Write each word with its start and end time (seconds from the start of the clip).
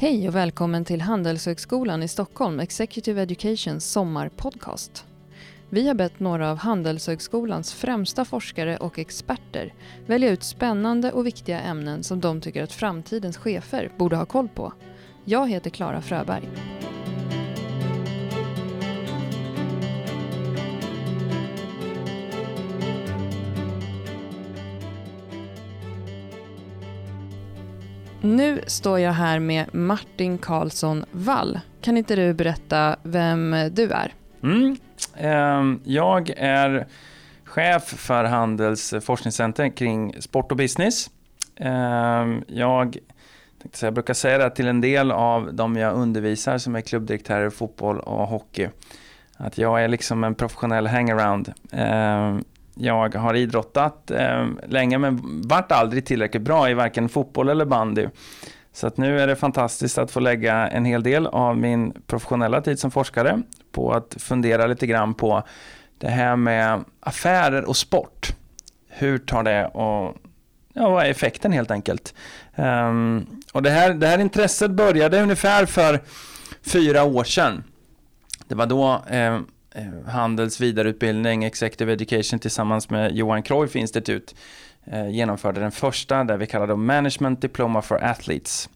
Hej 0.00 0.28
och 0.28 0.34
välkommen 0.34 0.84
till 0.84 1.00
Handelshögskolan 1.00 2.02
i 2.02 2.08
Stockholm 2.08 2.60
Executive 2.60 3.22
Educations 3.22 3.92
sommarpodcast. 3.92 5.04
Vi 5.70 5.88
har 5.88 5.94
bett 5.94 6.20
några 6.20 6.50
av 6.50 6.56
Handelshögskolans 6.56 7.72
främsta 7.72 8.24
forskare 8.24 8.76
och 8.76 8.98
experter 8.98 9.74
välja 10.06 10.30
ut 10.30 10.42
spännande 10.42 11.12
och 11.12 11.26
viktiga 11.26 11.60
ämnen 11.60 12.02
som 12.02 12.20
de 12.20 12.40
tycker 12.40 12.62
att 12.62 12.72
framtidens 12.72 13.36
chefer 13.36 13.92
borde 13.98 14.16
ha 14.16 14.26
koll 14.26 14.48
på. 14.48 14.72
Jag 15.24 15.48
heter 15.48 15.70
Klara 15.70 16.02
Fröberg. 16.02 16.48
Nu 28.22 28.60
står 28.66 28.98
jag 28.98 29.12
här 29.12 29.38
med 29.38 29.74
Martin 29.74 30.38
Karlsson 30.38 31.04
Wall. 31.10 31.60
Kan 31.80 31.96
inte 31.96 32.16
du 32.16 32.34
berätta 32.34 32.96
vem 33.02 33.56
du 33.72 33.90
är? 33.90 34.14
Mm. 34.42 34.76
Ehm, 35.16 35.80
jag 35.84 36.30
är 36.36 36.86
chef 37.44 37.82
för 37.82 38.24
Handels 38.24 38.94
forskningscenter 39.02 39.68
kring 39.68 40.22
sport 40.22 40.50
och 40.50 40.56
business. 40.56 41.10
Ehm, 41.56 42.44
jag, 42.46 42.98
jag 43.82 43.94
brukar 43.94 44.14
säga 44.14 44.38
det 44.38 44.50
till 44.50 44.68
en 44.68 44.80
del 44.80 45.10
av 45.12 45.54
de 45.54 45.76
jag 45.76 45.94
undervisar 45.94 46.58
som 46.58 46.76
är 46.76 46.80
klubbdirektörer 46.80 47.46
i 47.46 47.50
fotboll 47.50 48.00
och 48.00 48.26
hockey. 48.26 48.68
Att 49.36 49.58
jag 49.58 49.84
är 49.84 49.88
liksom 49.88 50.24
en 50.24 50.34
professionell 50.34 50.86
hangaround. 50.86 51.52
Ehm, 51.72 52.44
jag 52.74 53.14
har 53.14 53.34
idrottat 53.34 54.10
eh, 54.10 54.46
länge 54.68 54.98
men 54.98 55.20
varit 55.48 55.72
aldrig 55.72 56.06
tillräckligt 56.06 56.42
bra 56.42 56.70
i 56.70 56.74
varken 56.74 57.08
fotboll 57.08 57.48
eller 57.48 57.64
bandy. 57.64 58.08
Så 58.72 58.86
att 58.86 58.96
nu 58.96 59.20
är 59.20 59.26
det 59.26 59.36
fantastiskt 59.36 59.98
att 59.98 60.10
få 60.10 60.20
lägga 60.20 60.68
en 60.68 60.84
hel 60.84 61.02
del 61.02 61.26
av 61.26 61.56
min 61.56 62.02
professionella 62.06 62.60
tid 62.60 62.78
som 62.78 62.90
forskare 62.90 63.42
på 63.72 63.92
att 63.92 64.16
fundera 64.18 64.66
lite 64.66 64.86
grann 64.86 65.14
på 65.14 65.42
det 65.98 66.08
här 66.08 66.36
med 66.36 66.84
affärer 67.00 67.64
och 67.64 67.76
sport. 67.76 68.34
Hur 68.88 69.18
tar 69.18 69.42
det 69.42 69.66
och 69.66 70.16
ja, 70.72 70.90
vad 70.90 71.04
är 71.04 71.10
effekten 71.10 71.52
helt 71.52 71.70
enkelt? 71.70 72.14
Um, 72.56 73.26
och 73.52 73.62
det 73.62 73.70
här, 73.70 73.94
det 73.94 74.06
här 74.06 74.18
intresset 74.18 74.70
började 74.70 75.22
ungefär 75.22 75.66
för 75.66 76.00
fyra 76.62 77.04
år 77.04 77.24
sedan. 77.24 77.64
Det 78.48 78.54
var 78.54 78.66
då 78.66 79.02
eh, 79.10 79.20
Eh, 79.30 79.40
Eh, 79.74 80.10
Handels 80.12 80.60
vidareutbildning, 80.60 81.44
Executive 81.44 81.92
Education 81.92 82.38
tillsammans 82.38 82.90
med 82.90 83.12
Johan 83.16 83.42
Cruyff 83.42 83.76
Institut 83.76 84.34
eh, 84.84 85.10
genomförde 85.10 85.60
den 85.60 85.72
första, 85.72 86.24
där 86.24 86.36
vi 86.36 86.46
kallar 86.46 86.66
det 86.66 86.76
Management 86.76 87.40
Diploma 87.40 87.82
for 87.82 88.04
Athletes. 88.04 88.68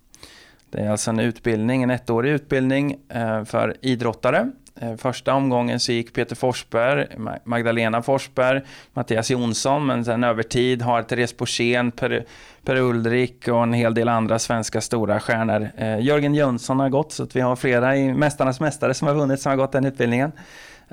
Det 0.71 0.81
är 0.81 0.91
alltså 0.91 1.11
en 1.11 1.21
utbildning, 1.21 1.83
en 1.83 1.91
ettårig 1.91 2.33
utbildning 2.33 2.97
eh, 3.09 3.45
för 3.45 3.77
idrottare. 3.81 4.51
Första 4.99 5.35
omgången 5.35 5.81
så 5.81 5.93
gick 5.93 6.13
Peter 6.15 6.37
Forsberg, 6.37 7.07
Magdalena 7.45 8.03
Forsberg, 8.03 8.61
Mattias 8.93 9.31
Jonsson, 9.31 9.87
men 9.87 10.05
sen 10.05 10.25
över 10.25 10.43
tid 10.43 10.83
har 10.83 11.03
Therese 11.03 11.37
Borssén, 11.37 11.91
per, 11.91 12.25
per 12.65 12.77
Ulrik 12.77 13.49
och 13.49 13.63
en 13.63 13.73
hel 13.73 13.95
del 13.95 14.09
andra 14.09 14.39
svenska 14.39 14.81
stora 14.81 15.21
stjärnor. 15.21 15.71
Jörgen 16.01 16.35
Jönsson 16.35 16.81
har 16.81 16.89
gått, 16.89 17.13
så 17.13 17.23
att 17.23 17.37
vi 17.37 17.41
har 17.41 17.57
flera 17.57 17.97
i 17.97 18.13
Mästarnas 18.13 18.61
Mästare 18.61 18.95
som 18.95 19.09
har 19.09 19.15
vunnit 19.15 19.41
som 19.41 19.51
har 19.51 19.57
gått 19.57 19.73
den 19.73 19.85
utbildningen. 19.85 20.33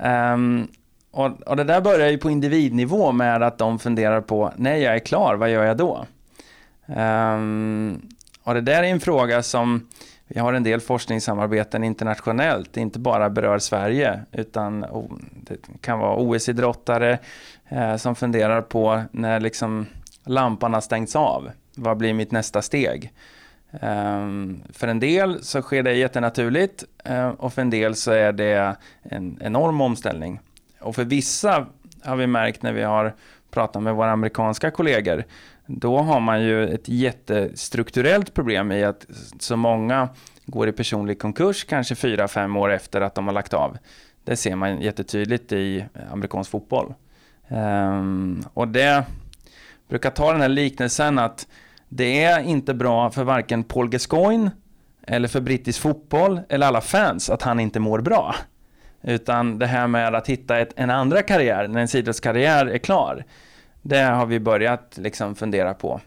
Um, 0.02 0.68
och, 1.12 1.42
och, 1.42 1.56
det 1.56 1.64
där 1.64 1.82
börjar 1.82 2.10
ju 2.10 2.18
på 2.18 2.30
individnivå 2.30 3.12
med 3.12 3.44
att 3.44 3.58
de 3.58 3.80
funderar 3.80 4.22
på, 4.22 4.54
när 4.56 4.76
jag 4.76 4.96
är 4.96 5.00
klar, 5.00 5.36
vad 5.36 5.50
gör 5.50 5.64
jag 5.64 5.78
då? 5.78 6.06
Um, 6.86 8.02
och 8.44 8.54
det 8.54 8.62
där 8.62 8.84
är 8.84 8.88
en 8.88 9.00
fråga 9.00 9.44
som 9.44 9.88
vi 10.28 10.40
har 10.40 10.54
en 10.54 10.64
del 10.64 10.80
forskningssamarbeten 10.80 11.84
internationellt, 11.84 12.78
inte 12.78 13.00
bara 13.00 13.30
berör 13.30 13.60
Sverige, 13.60 14.20
utan 14.32 14.86
det 15.34 15.58
kan 15.82 16.00
vara 16.00 16.16
OS-idrottare 16.16 17.20
eh, 17.70 17.96
som 17.96 18.16
funderar 18.16 18.62
på 18.62 19.02
när 19.12 19.40
liksom 19.40 19.86
lampan 20.26 20.74
har 20.74 20.82
stängts 20.82 21.16
av, 21.16 21.52
vad 21.76 21.98
blir 21.98 22.14
mitt 22.14 22.32
nästa 22.32 22.62
steg? 22.62 23.14
Um, 23.72 24.64
för 24.74 24.88
en 24.88 25.00
del 25.00 25.44
så 25.44 25.62
sker 25.62 25.84
det 25.84 25.94
jättenaturligt 25.94 26.84
uh, 27.10 27.28
och 27.28 27.54
för 27.54 27.62
en 27.62 27.70
del 27.70 27.96
så 27.96 28.12
är 28.12 28.32
det 28.32 28.76
en 29.04 29.38
enorm 29.42 29.82
omställning. 29.82 30.40
Och 30.80 30.96
för 30.96 31.06
vissa 31.06 31.68
har 32.04 32.16
vi 32.16 32.28
märkt 32.28 32.64
när 32.64 32.74
vi 32.74 32.82
har 32.82 33.14
pratat 33.52 33.84
med 33.84 33.96
våra 33.96 34.12
amerikanska 34.12 34.72
kollegor, 34.72 35.24
då 35.66 35.98
har 35.98 36.20
man 36.20 36.44
ju 36.44 36.68
ett 36.68 36.90
jättestrukturellt 36.90 38.34
problem 38.34 38.72
i 38.72 38.84
att 38.84 39.06
så 39.40 39.56
många 39.56 40.10
går 40.46 40.70
i 40.70 40.72
personlig 40.72 41.20
konkurs 41.20 41.64
kanske 41.64 41.96
fyra 41.96 42.28
fem 42.28 42.58
år 42.58 42.72
efter 42.72 43.02
att 43.02 43.16
de 43.16 43.28
har 43.28 43.34
lagt 43.34 43.54
av. 43.54 43.78
Det 44.24 44.36
ser 44.36 44.56
man 44.56 44.82
jättetydligt 44.82 45.52
i 45.52 45.86
amerikansk 46.12 46.52
fotboll. 46.52 46.94
Um, 47.48 48.44
och 48.54 48.68
det 48.68 49.06
brukar 49.90 50.10
ta 50.10 50.32
den 50.32 50.42
här 50.42 50.50
liknelsen 50.50 51.20
att 51.20 51.48
det 51.94 52.24
är 52.24 52.40
inte 52.40 52.74
bra 52.74 53.12
för 53.12 53.24
varken 53.24 53.64
Paul 53.64 53.90
Gascoigne 53.90 54.52
eller 55.08 55.28
för 55.28 55.42
brittisk 55.42 55.82
fotboll 55.82 56.40
eller 56.50 56.68
alla 56.68 56.82
fans 56.82 57.30
att 57.30 57.42
han 57.42 57.60
inte 57.60 57.80
mår 57.80 58.00
bra. 58.00 58.36
Utan 59.02 59.60
det 59.60 59.68
här 59.68 59.88
med 59.88 60.16
att 60.16 60.28
hitta 60.28 60.60
ett, 60.60 60.74
en 60.76 60.90
andra 60.90 61.22
karriär 61.22 61.68
när 61.68 61.78
ens 61.78 61.96
idrottskarriär 61.96 62.66
är 62.66 62.78
klar. 62.78 63.26
Det 63.82 64.02
har 64.02 64.26
vi 64.26 64.40
börjat 64.40 64.98
liksom 64.98 65.36
fundera 65.36 65.74
på. 65.74 66.02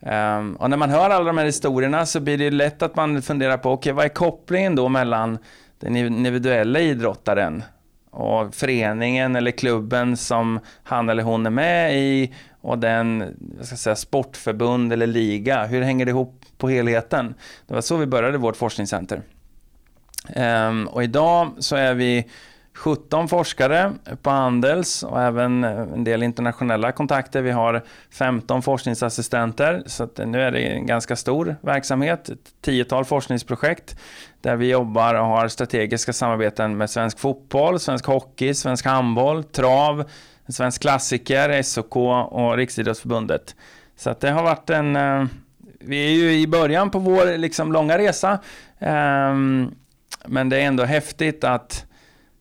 Um, 0.00 0.56
och 0.56 0.70
när 0.70 0.76
man 0.76 0.90
hör 0.90 1.10
alla 1.10 1.24
de 1.24 1.38
här 1.38 1.44
historierna 1.44 2.06
så 2.06 2.20
blir 2.20 2.38
det 2.38 2.50
lätt 2.50 2.82
att 2.82 2.96
man 2.96 3.22
funderar 3.22 3.56
på, 3.56 3.72
okej 3.72 3.90
okay, 3.90 3.96
vad 3.96 4.04
är 4.04 4.14
kopplingen 4.14 4.76
då 4.76 4.88
mellan 4.88 5.38
den 5.78 5.96
individuella 5.96 6.80
idrottaren 6.80 7.62
och 8.10 8.54
föreningen 8.54 9.36
eller 9.36 9.50
klubben 9.50 10.16
som 10.16 10.60
han 10.82 11.08
eller 11.08 11.22
hon 11.22 11.46
är 11.46 11.50
med 11.50 11.96
i 11.96 12.34
och 12.68 12.78
den 12.78 13.34
jag 13.58 13.66
ska 13.66 13.76
säga, 13.76 13.96
sportförbund 13.96 14.92
eller 14.92 15.06
liga. 15.06 15.66
Hur 15.66 15.82
hänger 15.82 16.04
det 16.04 16.10
ihop 16.10 16.44
på 16.58 16.68
helheten? 16.68 17.34
Det 17.66 17.74
var 17.74 17.80
så 17.80 17.96
vi 17.96 18.06
började 18.06 18.38
vårt 18.38 18.56
forskningscenter. 18.56 19.22
Um, 20.36 20.86
och 20.88 21.02
idag 21.02 21.52
så 21.58 21.76
är 21.76 21.94
vi 21.94 22.26
17 22.78 23.28
forskare 23.28 23.92
på 24.22 24.30
Handels 24.30 25.02
och 25.02 25.22
även 25.22 25.64
en 25.64 26.04
del 26.04 26.22
internationella 26.22 26.92
kontakter. 26.92 27.42
Vi 27.42 27.50
har 27.50 27.84
15 28.10 28.62
forskningsassistenter, 28.62 29.82
så 29.86 30.08
nu 30.26 30.42
är 30.42 30.52
det 30.52 30.60
en 30.60 30.86
ganska 30.86 31.16
stor 31.16 31.56
verksamhet. 31.60 32.28
Ett 32.28 32.38
tiotal 32.60 33.04
forskningsprojekt 33.04 33.96
där 34.40 34.56
vi 34.56 34.70
jobbar 34.70 35.14
och 35.14 35.26
har 35.26 35.48
strategiska 35.48 36.12
samarbeten 36.12 36.76
med 36.76 36.90
svensk 36.90 37.18
fotboll, 37.18 37.80
svensk 37.80 38.06
hockey, 38.06 38.54
svensk 38.54 38.84
handboll, 38.86 39.44
trav, 39.44 40.04
svensk 40.48 40.82
klassiker, 40.82 41.62
SOK 41.62 41.96
och 41.96 42.56
Riksidrottsförbundet. 42.56 43.56
Så 43.96 44.10
att 44.10 44.20
det 44.20 44.30
har 44.30 44.42
varit 44.42 44.70
en... 44.70 44.96
Eh, 44.96 45.24
vi 45.80 46.06
är 46.06 46.10
ju 46.10 46.32
i 46.32 46.46
början 46.46 46.90
på 46.90 46.98
vår 46.98 47.38
liksom, 47.38 47.72
långa 47.72 47.98
resa. 47.98 48.38
Um, 48.78 49.74
men 50.26 50.48
det 50.48 50.56
är 50.56 50.66
ändå 50.66 50.84
häftigt 50.84 51.44
att 51.44 51.86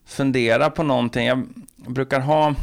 fundera 0.05 0.69
på 0.69 0.83
någonting. 0.83 1.27
Jag 1.27 1.47
brukar 1.75 2.19
ha 2.19 2.55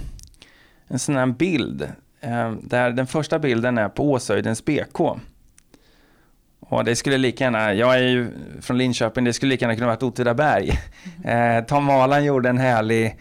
en 0.88 0.98
sån 0.98 1.16
här 1.16 1.26
bild. 1.26 1.82
Eh, 2.20 2.52
där 2.62 2.90
den 2.90 3.06
första 3.06 3.38
bilden 3.38 3.78
är 3.78 3.88
på 3.88 4.10
Åshöjdens 4.10 4.64
BK. 4.64 5.00
Och 6.60 6.84
det 6.84 6.96
skulle 6.96 7.18
lika 7.18 7.44
gärna, 7.44 7.74
jag 7.74 7.94
är 7.94 8.02
ju 8.02 8.28
från 8.60 8.78
Linköping, 8.78 9.24
det 9.24 9.32
skulle 9.32 9.50
lika 9.50 9.64
gärna 9.64 9.74
kunna 9.74 9.86
varit 9.86 10.02
Åtvidaberg. 10.02 10.70
Eh, 11.24 11.64
Tom 11.64 11.86
Valan 11.86 12.24
gjorde 12.24 12.48
en 12.48 12.58
härlig 12.58 13.18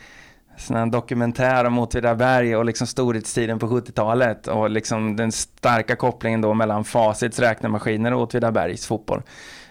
sån 0.57 0.75
här 0.75 0.85
dokumentär 0.85 1.65
om 1.65 1.79
Åtvidaberg 1.79 2.55
och 2.55 2.65
liksom 2.65 2.87
storhetstiden 2.87 3.59
på 3.59 3.67
70-talet 3.67 4.47
och 4.47 4.69
liksom 4.69 5.15
den 5.15 5.31
starka 5.31 5.95
kopplingen 5.95 6.41
då 6.41 6.53
mellan 6.53 6.83
Facits 6.83 7.39
räknemaskiner 7.39 8.13
och 8.13 8.21
Åtvidabergs 8.21 8.85
fotboll. 8.87 9.21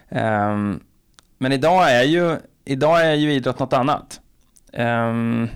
Um, 0.09 0.81
men 1.39 1.53
idag 1.53 1.93
är 1.93 2.03
ju, 2.03 2.37
idag 2.65 3.07
är 3.07 3.15
ju 3.15 3.33
idrott 3.33 3.59
något 3.59 3.73
annat. 3.73 4.21
Um, 4.73 5.49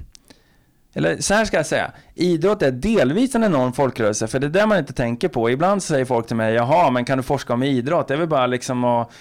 eller 0.94 1.20
så 1.20 1.34
här 1.34 1.44
ska 1.44 1.56
jag 1.56 1.66
säga, 1.66 1.90
idrott 2.14 2.62
är 2.62 2.70
delvis 2.70 3.34
en 3.34 3.44
enorm 3.44 3.72
folkrörelse, 3.72 4.26
för 4.26 4.38
det 4.38 4.46
är 4.46 4.50
det 4.50 4.66
man 4.66 4.78
inte 4.78 4.92
tänker 4.92 5.28
på. 5.28 5.50
Ibland 5.50 5.82
säger 5.82 6.04
folk 6.04 6.26
till 6.26 6.36
mig, 6.36 6.54
jaha, 6.54 6.90
men 6.90 7.04
kan 7.04 7.18
du 7.18 7.22
forska 7.22 7.52
om 7.52 7.62
idrott? 7.62 8.08
Det 8.08 8.14
är 8.14 8.18
väl 8.18 8.28
bara 8.28 8.46
liksom 8.46 8.84
att 8.84 9.12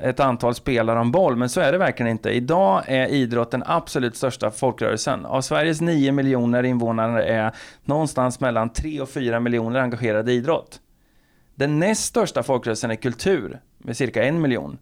ett 0.00 0.20
antal 0.20 0.54
spelare 0.54 1.00
om 1.00 1.12
boll, 1.12 1.36
men 1.36 1.48
så 1.48 1.60
är 1.60 1.72
det 1.72 1.78
verkligen 1.78 2.12
inte. 2.12 2.30
Idag 2.30 2.82
är 2.86 3.06
idrott 3.06 3.50
den 3.50 3.62
absolut 3.66 4.16
största 4.16 4.50
folkrörelsen. 4.50 5.26
Av 5.26 5.40
Sveriges 5.40 5.80
9 5.80 6.12
miljoner 6.12 6.62
invånare 6.62 7.24
är 7.24 7.52
någonstans 7.84 8.40
mellan 8.40 8.70
3 8.70 9.00
och 9.00 9.08
4 9.08 9.40
miljoner 9.40 9.80
engagerade 9.80 10.32
i 10.32 10.34
idrott. 10.34 10.80
Den 11.54 11.78
näst 11.78 12.04
största 12.04 12.42
folkrörelsen 12.42 12.90
är 12.90 12.94
kultur, 12.94 13.60
med 13.78 13.96
cirka 13.96 14.24
en 14.24 14.40
miljon. 14.40 14.78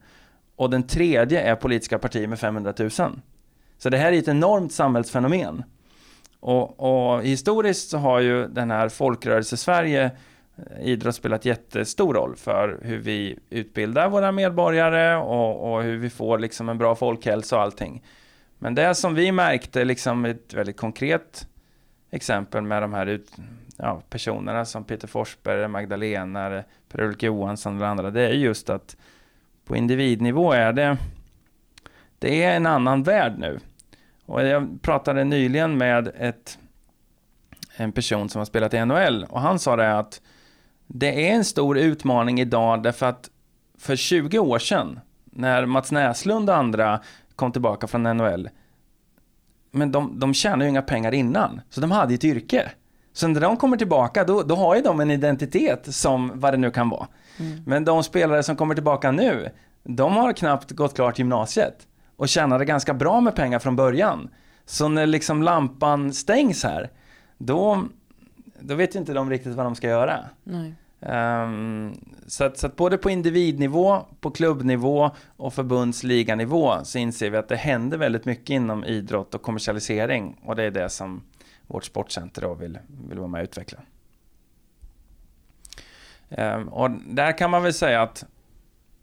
Och 0.57 0.71
den 0.71 0.83
tredje 0.83 1.41
är 1.41 1.57
politiska 1.57 1.99
partier 1.99 2.27
med 2.27 2.39
500 2.39 2.75
000. 2.79 2.91
Så 3.79 3.91
det 3.91 3.97
här 3.97 4.13
är 4.13 4.19
ett 4.19 4.29
enormt 4.29 4.73
samhällsfenomen. 4.73 5.65
Och, 6.41 6.81
och 6.81 7.23
historiskt 7.23 7.91
så 7.91 7.99
har 7.99 8.21
ju 8.21 8.49
den 8.49 8.71
här 8.71 8.89
folkrörelse-Sverige 8.89 10.11
Idrott 10.81 11.15
spelat 11.15 11.45
jättestor 11.45 12.15
roll 12.15 12.37
för 12.37 12.81
hur 12.83 12.99
vi 12.99 13.39
utbildar 13.51 14.09
våra 14.09 14.33
medborgare 14.33 15.17
och, 15.17 15.75
och 15.75 15.83
hur 15.83 15.97
vi 15.97 16.11
får 16.11 16.39
liksom 16.39 16.69
en 16.69 16.79
bra 16.79 16.95
folkhälsa 16.95 17.57
och 17.57 17.63
allting. 17.63 18.03
Men 18.59 18.75
det 18.75 18.95
som 18.95 19.15
vi 19.15 19.33
märkte, 19.33 19.85
liksom 19.85 20.25
ett 20.25 20.55
väldigt 20.55 20.77
konkret 20.77 21.49
exempel 22.11 22.63
med 22.63 22.83
de 22.83 22.95
här 22.95 23.07
ut, 23.07 23.33
ja, 23.77 24.03
personerna 24.11 24.65
som 24.65 24.85
Peter 24.85 25.09
Forsberg, 25.09 25.69
Magdalena, 25.69 26.63
Per-Ulrik 26.89 27.23
Johansson 27.23 27.83
och 27.83 27.89
andra, 27.89 28.11
det 28.11 28.23
är 28.23 28.33
just 28.33 28.71
att 28.71 28.97
på 29.65 29.77
individnivå 29.77 30.53
är 30.53 30.73
det, 30.73 30.97
det 32.19 32.45
är 32.45 32.57
en 32.57 32.67
annan 32.67 33.03
värld 33.03 33.35
nu. 33.39 33.61
Och 34.27 34.47
jag 34.47 34.83
pratade 34.83 35.25
nyligen 35.25 35.79
med 35.79 36.13
ett, 36.19 36.59
en 37.77 37.93
person 37.93 38.29
som 38.29 38.39
har 38.39 38.47
spelat 38.47 38.75
i 38.75 38.85
NHL 38.85 39.27
och 39.29 39.41
han 39.41 39.59
sa 39.59 39.77
det 39.77 39.99
att 39.99 40.21
det 40.87 41.29
är 41.29 41.35
en 41.35 41.45
stor 41.45 41.79
utmaning 41.79 42.41
idag 42.41 42.83
därför 42.83 43.07
att 43.07 43.31
för 43.79 43.97
20 43.97 44.39
år 44.39 44.59
sedan 44.59 45.01
när 45.25 45.67
Mats 45.67 45.93
Näslund 45.93 46.51
och 46.51 46.57
andra 46.57 47.01
kom 47.37 47.53
tillbaka 47.53 47.87
från 47.87 48.03
NHL 48.03 48.49
men 49.75 49.93
de, 49.93 50.19
de 50.21 50.35
tjänade 50.35 50.65
ju 50.65 50.71
inga 50.71 50.83
pengar 50.83 51.15
innan, 51.15 51.61
så 51.71 51.81
de 51.81 51.91
hade 51.91 52.15
ett 52.15 52.25
yrke. 52.25 52.71
Så 53.13 53.29
när 53.29 53.41
de 53.41 53.57
kommer 53.57 53.77
tillbaka, 53.77 54.25
då, 54.25 54.43
då 54.43 54.57
har 54.57 54.77
ju 54.77 54.83
de 54.83 55.01
en 55.01 55.11
identitet 55.11 55.95
som 55.95 56.33
vad 56.35 56.53
det 56.53 56.57
nu 56.57 56.71
kan 56.71 56.89
vara. 56.89 57.07
Mm. 57.39 57.63
Men 57.67 57.85
de 57.85 58.03
spelare 58.03 58.43
som 58.43 58.57
kommer 58.57 58.75
tillbaka 58.75 59.11
nu, 59.11 59.49
de 59.83 60.17
har 60.17 60.33
knappt 60.33 60.71
gått 60.71 60.95
klart 60.95 61.19
gymnasiet 61.19 61.87
och 62.17 62.29
tjänade 62.29 62.65
ganska 62.65 62.95
bra 62.95 63.21
med 63.21 63.35
pengar 63.35 63.59
från 63.59 63.77
början. 63.77 64.29
Så 64.67 64.89
när 64.89 65.07
liksom 65.07 65.43
lampan 65.43 66.13
stängs 66.13 66.65
här, 66.65 66.91
då, 67.39 67.83
då 68.65 68.75
vet 68.75 68.95
ju 68.95 68.99
inte 68.99 69.13
de 69.13 69.31
riktigt 69.31 69.55
vad 69.55 69.67
de 69.67 69.75
ska 69.75 69.89
göra. 69.89 70.25
Um, 71.01 72.01
så, 72.27 72.45
att, 72.45 72.59
så 72.59 72.67
att 72.67 72.77
både 72.77 72.99
på 72.99 73.11
individnivå, 73.11 74.07
på 74.21 74.31
klubbnivå 74.31 75.11
och 75.37 75.55
förbundsliganivå 75.55 76.85
så 76.85 76.99
inser 76.99 77.31
vi 77.31 77.37
att 77.37 77.49
det 77.49 77.57
händer 77.57 77.99
väldigt 77.99 78.25
mycket 78.25 78.51
inom 78.51 78.85
idrott 78.85 79.35
och 79.35 79.43
kommersialisering 79.43 80.41
och 80.45 80.57
det 80.57 80.63
är 80.63 80.71
det 80.71 80.89
som 80.89 81.23
vårt 81.67 81.85
sportcenter 81.85 82.43
då 82.43 82.55
vill, 82.55 82.79
vill 83.09 83.19
vara 83.19 83.29
med 83.29 83.41
och 83.41 83.45
utveckla. 83.45 83.79
Um, 86.29 86.69
och 86.69 86.91
där 86.91 87.39
kan 87.39 87.51
man 87.51 87.63
väl 87.63 87.75
säga 87.75 88.03
att 88.03 88.25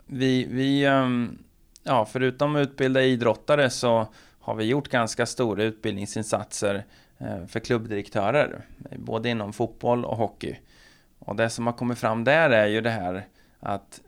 vi, 0.05 0.45
vi 0.45 0.87
um, 0.87 1.37
ja, 1.83 2.05
förutom 2.05 2.55
att 2.55 2.59
utbilda 2.59 3.01
idrottare 3.01 3.69
så 3.69 4.07
har 4.39 4.55
vi 4.55 4.63
gjort 4.63 4.87
ganska 4.87 5.25
stora 5.25 5.63
utbildningsinsatser 5.63 6.85
Eh, 7.23 7.45
för 7.45 7.59
klubbdirektörer, 7.59 8.65
både 8.95 9.29
inom 9.29 9.53
fotboll 9.53 10.05
och 10.05 10.17
hockey. 10.17 10.59
Och 11.19 11.35
det 11.35 11.49
som 11.49 11.65
har 11.65 11.73
kommit 11.73 11.97
fram 11.97 12.23
där 12.23 12.49
är 12.49 12.67
ju 12.67 12.81
det 12.81 12.89
här 12.89 13.27
att 13.59 14.01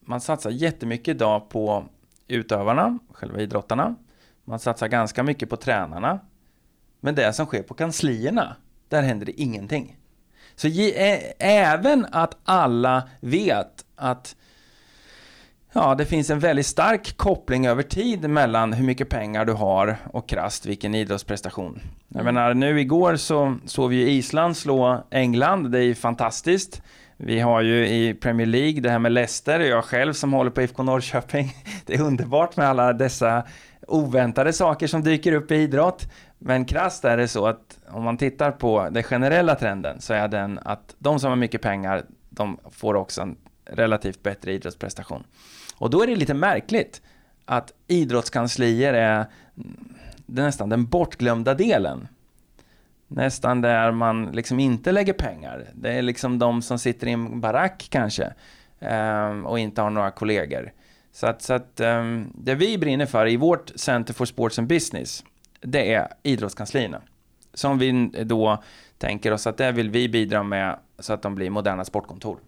man 0.00 0.20
satsar 0.20 0.50
jättemycket 0.50 1.08
idag 1.08 1.48
på 1.48 1.84
utövarna, 2.28 2.98
själva 3.12 3.40
idrottarna. 3.40 3.94
Man 4.44 4.58
satsar 4.58 4.88
ganska 4.88 5.22
mycket 5.22 5.50
på 5.50 5.56
tränarna. 5.56 6.20
Men 7.00 7.14
det 7.14 7.32
som 7.32 7.46
sker 7.46 7.62
på 7.62 7.74
kanslierna, 7.74 8.56
där 8.88 9.02
händer 9.02 9.26
det 9.26 9.40
ingenting. 9.40 9.96
Så 10.54 10.68
även 11.38 12.06
att 12.10 12.36
alla 12.44 13.08
vet 13.20 13.84
att 13.96 14.36
Ja, 15.72 15.94
det 15.94 16.06
finns 16.06 16.30
en 16.30 16.38
väldigt 16.38 16.66
stark 16.66 17.16
koppling 17.16 17.66
över 17.66 17.82
tid 17.82 18.30
mellan 18.30 18.72
hur 18.72 18.84
mycket 18.84 19.08
pengar 19.08 19.44
du 19.44 19.52
har 19.52 19.96
och 20.12 20.28
krasst 20.28 20.66
vilken 20.66 20.94
idrottsprestation. 20.94 21.80
Jag 22.08 22.20
mm. 22.20 22.34
menar, 22.34 22.54
nu 22.54 22.80
igår 22.80 23.16
så 23.16 23.56
såg 23.64 23.90
vi 23.90 24.10
Island 24.10 24.56
slå 24.56 25.04
England, 25.10 25.70
det 25.70 25.78
är 25.78 25.82
ju 25.82 25.94
fantastiskt. 25.94 26.82
Vi 27.16 27.40
har 27.40 27.60
ju 27.60 27.88
i 27.88 28.14
Premier 28.14 28.46
League 28.46 28.80
det 28.80 28.90
här 28.90 28.98
med 28.98 29.12
Leicester, 29.12 29.60
jag 29.60 29.84
själv 29.84 30.12
som 30.12 30.32
håller 30.32 30.50
på 30.50 30.62
IFK 30.62 30.82
Norrköping. 30.82 31.54
Det 31.86 31.94
är 31.94 32.00
underbart 32.02 32.56
med 32.56 32.68
alla 32.68 32.92
dessa 32.92 33.42
oväntade 33.88 34.52
saker 34.52 34.86
som 34.86 35.02
dyker 35.02 35.32
upp 35.32 35.50
i 35.50 35.54
idrott. 35.54 36.12
Men 36.38 36.64
krasst 36.64 37.04
är 37.04 37.16
det 37.16 37.28
så 37.28 37.46
att 37.46 37.78
om 37.88 38.02
man 38.04 38.18
tittar 38.18 38.50
på 38.50 38.88
den 38.90 39.02
generella 39.02 39.54
trenden 39.54 40.00
så 40.00 40.14
är 40.14 40.28
den 40.28 40.58
att 40.62 40.94
de 40.98 41.20
som 41.20 41.28
har 41.28 41.36
mycket 41.36 41.62
pengar, 41.62 42.02
de 42.30 42.58
får 42.70 42.94
också 42.94 43.22
en 43.22 43.36
relativt 43.64 44.22
bättre 44.22 44.52
idrottsprestation. 44.52 45.24
Och 45.80 45.90
då 45.90 46.02
är 46.02 46.06
det 46.06 46.16
lite 46.16 46.34
märkligt 46.34 47.02
att 47.44 47.72
idrottskanslier 47.86 48.94
är 48.94 49.26
nästan 50.26 50.68
den 50.68 50.86
bortglömda 50.86 51.54
delen. 51.54 52.08
Nästan 53.08 53.60
där 53.60 53.92
man 53.92 54.26
liksom 54.26 54.60
inte 54.60 54.92
lägger 54.92 55.12
pengar. 55.12 55.66
Det 55.74 55.92
är 55.92 56.02
liksom 56.02 56.38
de 56.38 56.62
som 56.62 56.78
sitter 56.78 57.06
i 57.06 57.12
en 57.12 57.40
barack 57.40 57.86
kanske 57.90 58.32
ehm, 58.80 59.46
och 59.46 59.58
inte 59.58 59.82
har 59.82 59.90
några 59.90 60.10
kollegor. 60.10 60.72
Så 61.12 61.26
att, 61.26 61.42
så 61.42 61.54
att 61.54 61.80
ehm, 61.80 62.32
det 62.34 62.54
vi 62.54 62.78
brinner 62.78 63.06
för 63.06 63.28
i 63.28 63.36
vårt 63.36 63.72
Center 63.74 64.14
for 64.14 64.24
Sports 64.24 64.58
and 64.58 64.68
Business, 64.68 65.24
det 65.60 65.94
är 65.94 66.08
idrottskanslierna. 66.22 67.00
Som 67.54 67.78
vi 67.78 68.10
då 68.24 68.62
tänker 68.98 69.32
oss 69.32 69.46
att 69.46 69.56
det 69.56 69.72
vill 69.72 69.90
vi 69.90 70.08
bidra 70.08 70.42
med 70.42 70.78
så 70.98 71.12
att 71.12 71.22
de 71.22 71.34
blir 71.34 71.50
moderna 71.50 71.84
sportkontor. 71.84 72.38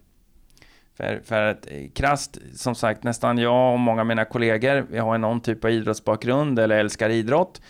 För, 0.97 1.21
för 1.25 1.41
att 1.41 1.65
eh, 1.71 1.89
krast, 1.93 1.93
krasst, 1.95 2.59
som 2.61 2.75
sagt, 2.75 3.03
nästan 3.03 3.37
jag 3.37 3.73
och 3.73 3.79
många 3.79 4.01
av 4.01 4.07
mina 4.07 4.25
kollegor, 4.25 4.85
vi 4.89 4.97
har 4.97 5.17
någon 5.17 5.41
typ 5.41 5.65
av 5.65 5.71
idrottsbakgrund 5.71 6.59
eller 6.59 6.77
älskar 6.77 7.09
idrott. 7.09 7.61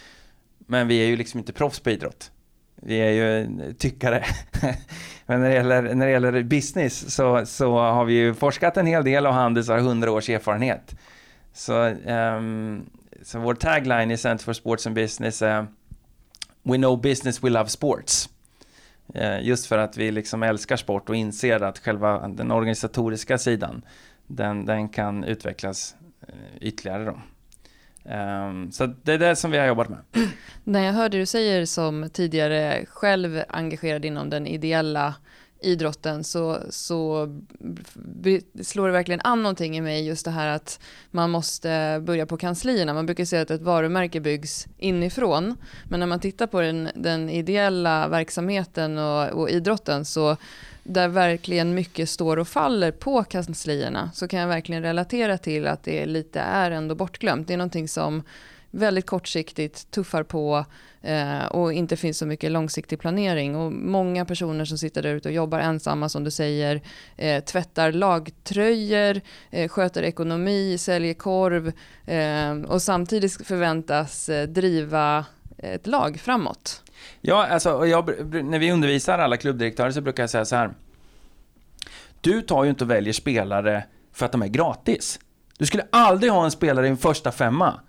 Men 0.57 0.87
vi 0.87 1.03
är 1.03 1.07
ju 1.07 1.15
liksom 1.15 1.39
inte 1.39 1.53
proffs 1.53 1.79
på 1.79 1.89
idrott. 1.89 2.31
Vi 2.75 2.97
är 2.97 3.11
ju 3.11 3.41
eh, 3.41 3.73
tyckare. 3.73 4.25
men 5.25 5.41
när 5.41 5.49
det 5.49 5.55
gäller, 5.55 5.95
när 5.95 6.05
det 6.05 6.11
gäller 6.11 6.43
business 6.43 7.15
så, 7.15 7.45
så 7.45 7.77
har 7.77 8.05
vi 8.05 8.13
ju 8.13 8.33
forskat 8.33 8.77
en 8.77 8.87
hel 8.87 9.03
del 9.03 9.27
och 9.27 9.33
Handels 9.33 9.67
har 9.67 9.77
100 9.77 10.11
års 10.11 10.29
erfarenhet. 10.29 10.95
Så, 11.53 11.85
um, 11.87 12.89
så 13.21 13.39
vår 13.39 13.53
tagline 13.53 14.11
i 14.11 14.17
Center 14.17 14.45
for 14.45 14.53
Sports 14.53 14.87
and 14.87 14.95
Business 14.95 15.41
är 15.41 15.67
We 16.63 16.77
know 16.77 17.01
business, 17.01 17.43
we 17.43 17.49
love 17.49 17.69
sports. 17.69 18.29
Eh, 19.13 19.41
just 19.41 19.65
för 19.65 19.77
att 19.77 19.97
vi 19.97 20.11
liksom 20.11 20.43
älskar 20.43 20.75
sport 20.75 21.09
och 21.09 21.15
inser 21.15 21.63
att 21.63 21.79
själva 21.79 22.27
den 22.27 22.51
organisatoriska 22.51 23.37
sidan, 23.37 23.81
den, 24.27 24.65
den 24.65 24.89
kan 24.89 25.23
utvecklas 25.23 25.95
eh, 26.27 26.57
ytterligare 26.61 27.05
då. 27.05 27.19
Ehm, 28.05 28.71
så 28.71 28.85
det 28.85 29.13
är 29.13 29.17
det 29.17 29.35
som 29.35 29.51
vi 29.51 29.57
har 29.57 29.65
jobbat 29.65 29.89
med. 29.89 29.99
När 30.63 30.79
jag 30.85 30.93
hör 30.93 31.09
det 31.09 31.17
du 31.17 31.25
säger 31.25 31.65
som 31.65 32.09
tidigare 32.13 32.85
själv 32.89 33.43
engagerad 33.49 34.05
inom 34.05 34.29
den 34.29 34.47
ideella 34.47 35.15
idrotten 35.63 36.23
så, 36.23 36.59
så 36.69 37.29
slår 38.61 38.87
det 38.87 38.93
verkligen 38.93 39.21
an 39.23 39.43
någonting 39.43 39.77
i 39.77 39.81
mig 39.81 40.07
just 40.07 40.25
det 40.25 40.31
här 40.31 40.47
att 40.47 40.79
man 41.11 41.29
måste 41.29 42.01
börja 42.05 42.25
på 42.25 42.37
kanslierna. 42.37 42.93
Man 42.93 43.05
brukar 43.05 43.25
säga 43.25 43.41
att 43.41 43.51
ett 43.51 43.61
varumärke 43.61 44.19
byggs 44.19 44.67
inifrån. 44.77 45.57
Men 45.89 45.99
när 45.99 46.07
man 46.07 46.19
tittar 46.19 46.47
på 46.47 46.61
den, 46.61 46.89
den 46.95 47.29
ideella 47.29 48.07
verksamheten 48.07 48.97
och, 48.97 49.29
och 49.29 49.49
idrotten 49.49 50.05
så 50.05 50.37
där 50.83 51.07
verkligen 51.07 51.73
mycket 51.73 52.09
står 52.09 52.39
och 52.39 52.47
faller 52.47 52.91
på 52.91 53.23
kanslierna 53.23 54.11
så 54.13 54.27
kan 54.27 54.39
jag 54.39 54.47
verkligen 54.47 54.83
relatera 54.83 55.37
till 55.37 55.67
att 55.67 55.83
det 55.83 56.05
lite 56.05 56.39
är 56.39 56.71
ändå 56.71 56.95
bortglömt. 56.95 57.47
Det 57.47 57.53
är 57.53 57.57
någonting 57.57 57.87
som 57.87 58.23
väldigt 58.73 59.05
kortsiktigt 59.05 59.91
tuffar 59.91 60.23
på 60.23 60.65
eh, 61.01 61.45
och 61.45 61.73
inte 61.73 61.97
finns 61.97 62.17
så 62.17 62.25
mycket 62.25 62.51
långsiktig 62.51 62.99
planering. 62.99 63.55
Och 63.55 63.71
många 63.71 64.25
personer 64.25 64.65
som 64.65 64.77
sitter 64.77 65.01
där 65.01 65.15
ute 65.15 65.29
och 65.29 65.35
jobbar 65.35 65.59
ensamma 65.59 66.09
som 66.09 66.23
du 66.23 66.31
säger, 66.31 66.81
eh, 67.17 67.43
tvättar 67.43 67.91
lagtröjor, 67.91 69.21
eh, 69.51 69.69
sköter 69.69 70.03
ekonomi, 70.03 70.77
säljer 70.77 71.13
korv 71.13 71.71
eh, 72.05 72.71
och 72.71 72.81
samtidigt 72.81 73.47
förväntas 73.47 74.29
eh, 74.29 74.47
driva 74.47 75.25
ett 75.57 75.87
lag 75.87 76.19
framåt. 76.19 76.83
Ja, 77.21 77.47
alltså, 77.47 77.85
jag, 77.85 78.09
när 78.45 78.59
vi 78.59 78.71
undervisar 78.71 79.19
alla 79.19 79.37
klubbdirektörer 79.37 79.91
så 79.91 80.01
brukar 80.01 80.23
jag 80.23 80.29
säga 80.29 80.45
så 80.45 80.55
här. 80.55 80.73
Du 82.21 82.41
tar 82.41 82.63
ju 82.63 82.69
inte 82.69 82.83
och 82.83 82.91
väljer 82.91 83.13
spelare 83.13 83.83
för 84.13 84.25
att 84.25 84.31
de 84.31 84.41
är 84.41 84.47
gratis. 84.47 85.19
Du 85.57 85.65
skulle 85.65 85.87
aldrig 85.91 86.31
ha 86.31 86.45
en 86.45 86.51
spelare 86.51 86.87
i 86.87 86.89
en 86.89 86.97
första 86.97 87.31
femma 87.31 87.79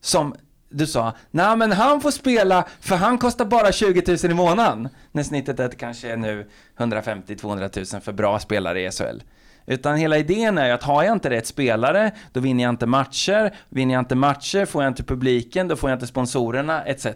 som 0.00 0.34
du 0.68 0.86
sa, 0.86 1.12
nej 1.30 1.56
men 1.56 1.72
han 1.72 2.00
får 2.00 2.10
spela 2.10 2.64
för 2.80 2.96
han 2.96 3.18
kostar 3.18 3.44
bara 3.44 3.72
20 3.72 4.02
000 4.22 4.32
i 4.32 4.34
månaden. 4.34 4.88
När 5.12 5.22
snittet 5.22 5.60
är 5.60 5.68
kanske 5.68 6.16
nu 6.16 6.50
150-200 6.78 7.94
000 7.94 8.02
för 8.02 8.12
bra 8.12 8.38
spelare 8.38 8.82
i 8.82 8.90
SHL. 8.90 9.20
Utan 9.66 9.96
hela 9.96 10.18
idén 10.18 10.58
är 10.58 10.66
ju 10.66 10.72
att 10.72 10.82
har 10.82 11.02
jag 11.02 11.12
inte 11.12 11.30
rätt 11.30 11.46
spelare, 11.46 12.10
då 12.32 12.40
vinner 12.40 12.64
jag 12.64 12.70
inte 12.70 12.86
matcher. 12.86 13.54
Vinner 13.68 13.94
jag 13.94 14.00
inte 14.00 14.14
matcher 14.14 14.64
får 14.64 14.82
jag 14.82 14.90
inte 14.90 15.02
publiken, 15.02 15.68
då 15.68 15.76
får 15.76 15.90
jag 15.90 15.96
inte 15.96 16.06
sponsorerna, 16.06 16.84
etc. 16.84 17.06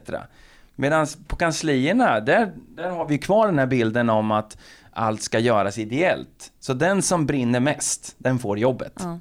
Medan 0.74 1.06
på 1.26 1.36
kanslierna, 1.36 2.20
där, 2.20 2.52
där 2.56 2.90
har 2.90 3.08
vi 3.08 3.18
kvar 3.18 3.46
den 3.46 3.58
här 3.58 3.66
bilden 3.66 4.10
om 4.10 4.30
att 4.30 4.58
allt 4.92 5.22
ska 5.22 5.38
göras 5.38 5.78
ideellt. 5.78 6.52
Så 6.60 6.74
den 6.74 7.02
som 7.02 7.26
brinner 7.26 7.60
mest, 7.60 8.14
den 8.18 8.38
får 8.38 8.58
jobbet. 8.58 9.00
Mm. 9.00 9.20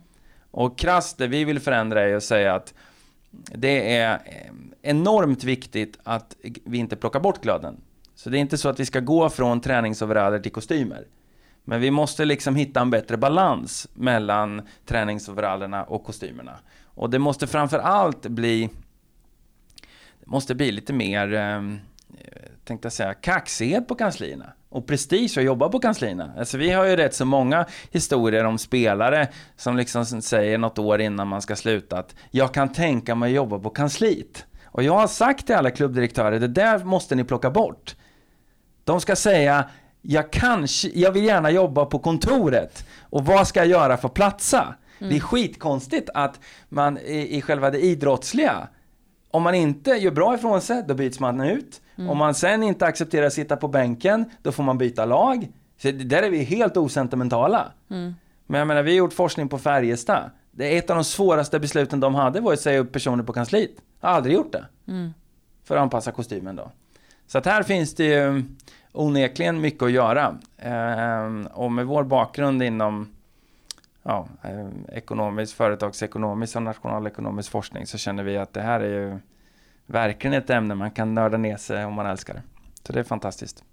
Och 0.51 0.78
krasst, 0.78 1.18
det 1.18 1.28
vi 1.28 1.44
vill 1.44 1.60
förändra 1.60 2.01
är 2.01 2.16
att 2.16 2.24
säga 2.24 2.56
att 2.56 2.74
det 3.31 3.98
är 3.98 4.13
eh, 4.13 4.51
enormt 4.81 5.43
viktigt 5.43 6.00
att 6.03 6.36
vi 6.65 6.77
inte 6.77 6.95
plockar 6.95 7.19
bort 7.19 7.41
glöden. 7.41 7.81
Så 8.15 8.29
det 8.29 8.38
är 8.38 8.39
inte 8.39 8.57
så 8.57 8.69
att 8.69 8.79
vi 8.79 8.86
ska 8.86 9.00
gå 9.00 9.29
från 9.29 9.62
träningsoveraller 9.62 10.39
till 10.39 10.51
kostymer. 10.51 11.07
Men 11.63 11.81
vi 11.81 11.91
måste 11.91 12.25
liksom 12.25 12.55
hitta 12.55 12.81
en 12.81 12.89
bättre 12.89 13.17
balans 13.17 13.88
mellan 13.93 14.62
träningsoverallerna 14.86 15.83
och 15.83 16.03
kostymerna. 16.03 16.59
Och 16.83 17.09
det 17.09 17.19
måste 17.19 17.48
framför 17.48 17.79
allt 17.79 18.27
bli 18.27 18.69
det 20.19 20.27
måste 20.27 20.55
bli 20.55 20.71
lite 20.71 20.93
mer, 20.93 21.33
eh, 21.33 21.62
tänkte 22.63 22.86
jag 22.86 22.93
säga, 22.93 23.13
kaxighet 23.13 23.88
på 23.88 23.95
kanslierna. 23.95 24.53
Och 24.71 24.88
prestige 24.88 25.38
att 25.38 25.43
jobba 25.43 25.69
på 25.69 25.79
kanslierna. 25.79 26.33
Alltså 26.38 26.57
vi 26.57 26.71
har 26.71 26.85
ju 26.85 26.95
rätt 26.95 27.15
så 27.15 27.25
många 27.25 27.65
historier 27.91 28.43
om 28.43 28.57
spelare 28.57 29.27
som 29.55 29.77
liksom 29.77 30.05
säger 30.05 30.57
något 30.57 30.79
år 30.79 31.01
innan 31.01 31.27
man 31.27 31.41
ska 31.41 31.55
sluta 31.55 31.97
att 31.97 32.15
jag 32.31 32.53
kan 32.53 32.73
tänka 32.73 33.15
mig 33.15 33.29
att 33.29 33.35
jobba 33.35 33.59
på 33.59 33.69
kansliet. 33.69 34.45
Och 34.65 34.83
jag 34.83 34.93
har 34.93 35.07
sagt 35.07 35.45
till 35.45 35.55
alla 35.55 35.71
klubbdirektörer, 35.71 36.39
det 36.39 36.47
där 36.47 36.79
måste 36.79 37.15
ni 37.15 37.23
plocka 37.23 37.49
bort. 37.49 37.95
De 38.83 39.01
ska 39.01 39.15
säga, 39.15 39.69
jag, 40.01 40.31
kanske, 40.31 40.89
jag 40.93 41.11
vill 41.11 41.23
gärna 41.23 41.51
jobba 41.51 41.85
på 41.85 41.99
kontoret. 41.99 42.85
Och 42.99 43.25
vad 43.25 43.47
ska 43.47 43.59
jag 43.59 43.67
göra 43.67 43.97
för 43.97 44.07
att 44.07 44.13
platsa? 44.13 44.61
Mm. 44.61 44.75
Det 44.97 45.05
är 45.05 45.19
mm. 45.19 45.19
skitkonstigt 45.19 46.09
att 46.13 46.39
man 46.69 46.97
i, 46.97 47.38
i 47.38 47.41
själva 47.41 47.71
det 47.71 47.79
idrottsliga, 47.79 48.67
om 49.31 49.43
man 49.43 49.55
inte 49.55 49.91
gör 49.91 50.11
bra 50.11 50.35
ifrån 50.35 50.61
sig, 50.61 50.83
då 50.88 50.93
byts 50.93 51.19
man 51.19 51.41
ut. 51.41 51.81
Mm. 52.00 52.10
Om 52.10 52.18
man 52.18 52.34
sen 52.34 52.63
inte 52.63 52.86
accepterar 52.86 53.25
att 53.25 53.34
sitta 53.34 53.58
på 53.58 53.68
bänken, 53.68 54.25
då 54.41 54.51
får 54.51 54.63
man 54.63 54.77
byta 54.77 55.06
lag. 55.06 55.48
Så 55.77 55.91
där 55.91 56.24
är 56.24 56.29
vi 56.29 56.44
helt 56.44 56.77
osentimentala. 56.77 57.72
Mm. 57.89 58.15
Men 58.46 58.60
jag 58.60 58.68
menar, 58.68 58.84
vi 58.84 58.91
har 58.91 58.98
gjort 58.98 59.13
forskning 59.13 59.50
på 59.50 59.58
Färjestad. 59.58 60.29
Det 60.51 60.75
är 60.75 60.77
ett 60.77 60.89
av 60.89 60.96
de 60.96 61.03
svåraste 61.03 61.60
besluten 61.60 62.00
de 62.00 62.15
hade 62.15 62.39
var 62.39 62.53
att 62.53 62.60
säga 62.60 62.79
upp 62.79 62.91
personer 62.91 63.24
på 63.24 63.34
kansliet. 63.34 63.72
Jag 64.01 64.10
har 64.10 64.15
aldrig 64.15 64.36
gjort 64.36 64.51
det. 64.51 64.65
Mm. 64.88 65.13
För 65.63 65.75
att 65.75 65.82
anpassa 65.82 66.12
kostymen 66.12 66.56
då. 66.56 66.72
Så 67.27 67.38
att 67.38 67.46
här 67.46 67.63
finns 67.63 67.96
det 67.96 68.03
ju 68.03 68.38
eh, 68.38 68.44
onekligen 68.91 69.62
mycket 69.62 69.84
att 69.84 69.91
göra. 69.91 70.38
Ehm, 70.58 71.48
och 71.53 71.72
med 71.72 71.86
vår 71.86 72.03
bakgrund 72.03 72.63
inom 72.63 73.10
ja, 74.03 74.27
eh, 74.44 74.98
ekonomisk, 74.98 75.56
företagsekonomisk 75.56 76.56
och 76.56 76.63
nationalekonomisk 76.63 77.51
forskning 77.51 77.86
så 77.88 77.98
känner 77.98 78.24
vi 78.24 78.38
att 78.38 78.53
det 78.53 78.62
här 78.62 78.79
är 78.79 78.89
ju 78.89 79.20
verkligen 79.89 80.34
ett 80.34 80.50
ämne 80.50 80.75
man 80.75 80.91
kan 80.91 81.13
nörda 81.13 81.38
ner 81.38 81.58
sig 81.58 81.86
om 81.86 81.93
man 81.93 82.05
älskar 82.05 82.34
det. 82.34 82.43
Så 82.84 82.93
det 82.93 83.00
är 83.00 83.03
fantastiskt. 83.03 83.63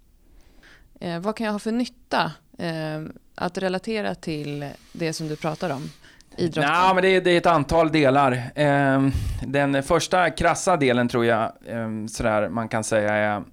Eh, 0.99 1.19
vad 1.19 1.35
kan 1.35 1.45
jag 1.45 1.51
ha 1.51 1.59
för 1.59 1.71
nytta 1.71 2.31
eh, 2.57 3.01
att 3.35 3.57
relatera 3.57 4.15
till 4.15 4.69
det 4.93 5.13
som 5.13 5.27
du 5.27 5.35
pratar 5.35 5.69
om? 5.69 5.89
idrotten? 6.37 6.95
Men 6.95 7.01
det 7.01 7.09
är, 7.09 7.21
det 7.21 7.31
är 7.31 7.37
ett 7.37 7.45
antal 7.45 7.91
delar. 7.91 8.51
Eh, 8.55 9.07
den 9.47 9.83
första 9.83 10.29
krassa 10.29 10.77
delen 10.77 11.07
tror 11.07 11.25
jag 11.25 11.51
eh, 11.65 12.05
sådär 12.09 12.49
man 12.49 12.67
kan 12.67 12.83
säga 12.83 13.13
är 13.13 13.43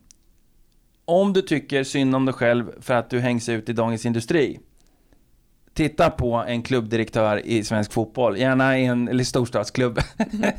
om 1.04 1.33
du 1.33 1.42
tycker 1.42 1.85
synd 1.85 2.14
om 2.14 2.25
dig 2.25 2.35
själv 2.35 2.73
för 2.80 2.94
att 2.94 3.11
du 3.11 3.21
hängs 3.21 3.49
ut 3.49 3.68
i 3.68 3.73
Dagens 3.73 4.06
Industri. 4.06 4.61
Titta 5.75 6.11
på 6.11 6.35
en 6.35 6.62
klubbdirektör 6.62 7.47
i 7.47 7.64
svensk 7.64 7.93
fotboll, 7.93 8.38
gärna 8.38 8.78
i 8.78 8.85
en 8.85 9.09
eller 9.09 9.25
storstadsklubb. 9.25 10.00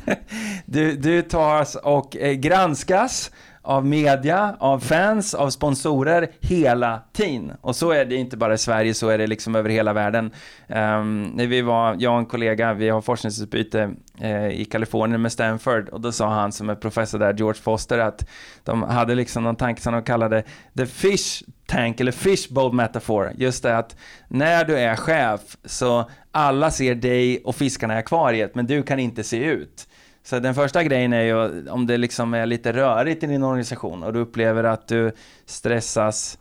du, 0.66 0.96
du 0.96 1.22
tas 1.22 1.74
och 1.74 2.16
eh, 2.16 2.32
granskas 2.32 3.30
av 3.66 3.86
media, 3.86 4.56
av 4.58 4.80
fans, 4.80 5.34
av 5.34 5.50
sponsorer 5.50 6.28
hela 6.40 7.02
tiden. 7.12 7.52
Och 7.60 7.76
så 7.76 7.90
är 7.90 8.04
det 8.04 8.16
inte 8.16 8.36
bara 8.36 8.54
i 8.54 8.58
Sverige, 8.58 8.94
så 8.94 9.08
är 9.08 9.18
det 9.18 9.26
liksom 9.26 9.56
över 9.56 9.70
hela 9.70 9.92
världen. 9.92 10.30
Um, 10.68 11.22
när 11.22 11.46
vi 11.46 11.62
var, 11.62 11.96
jag 11.98 12.12
och 12.12 12.18
en 12.18 12.26
kollega, 12.26 12.74
vi 12.74 12.88
har 12.88 13.00
forskningsutbyte 13.00 13.90
eh, 14.20 14.48
i 14.48 14.64
Kalifornien 14.64 15.22
med 15.22 15.32
Stanford 15.32 15.88
och 15.88 16.00
då 16.00 16.12
sa 16.12 16.28
han 16.28 16.52
som 16.52 16.70
är 16.70 16.74
professor 16.74 17.18
där, 17.18 17.34
George 17.34 17.62
Foster, 17.62 17.98
att 17.98 18.28
de 18.64 18.82
hade 18.82 19.14
liksom 19.14 19.44
någon 19.44 19.56
tanke 19.56 19.82
som 19.82 19.92
de 19.92 20.02
kallade 20.02 20.42
the 20.76 20.86
fish 20.86 21.42
tank 21.66 22.00
eller 22.00 22.12
fishbowl 22.12 22.72
metafor. 22.72 23.32
Just 23.36 23.62
det 23.62 23.78
att 23.78 23.96
när 24.28 24.64
du 24.64 24.78
är 24.78 24.96
chef 24.96 25.40
så 25.64 26.10
alla 26.30 26.70
ser 26.70 26.94
dig 26.94 27.42
och 27.44 27.56
fiskarna 27.56 27.94
i 27.94 27.98
akvariet 27.98 28.54
men 28.54 28.66
du 28.66 28.82
kan 28.82 28.98
inte 28.98 29.24
se 29.24 29.44
ut. 29.44 29.88
Så 30.26 30.38
den 30.38 30.54
första 30.54 30.84
grejen 30.84 31.12
är 31.12 31.22
ju 31.22 31.68
om 31.70 31.86
det 31.86 31.96
liksom 31.96 32.34
är 32.34 32.46
lite 32.46 32.72
rörigt 32.72 33.22
i 33.22 33.26
din 33.26 33.42
organisation 33.42 34.02
och 34.02 34.12
du 34.12 34.18
upplever 34.18 34.64
att 34.64 34.88
du 34.88 35.12
stressas 35.44 36.38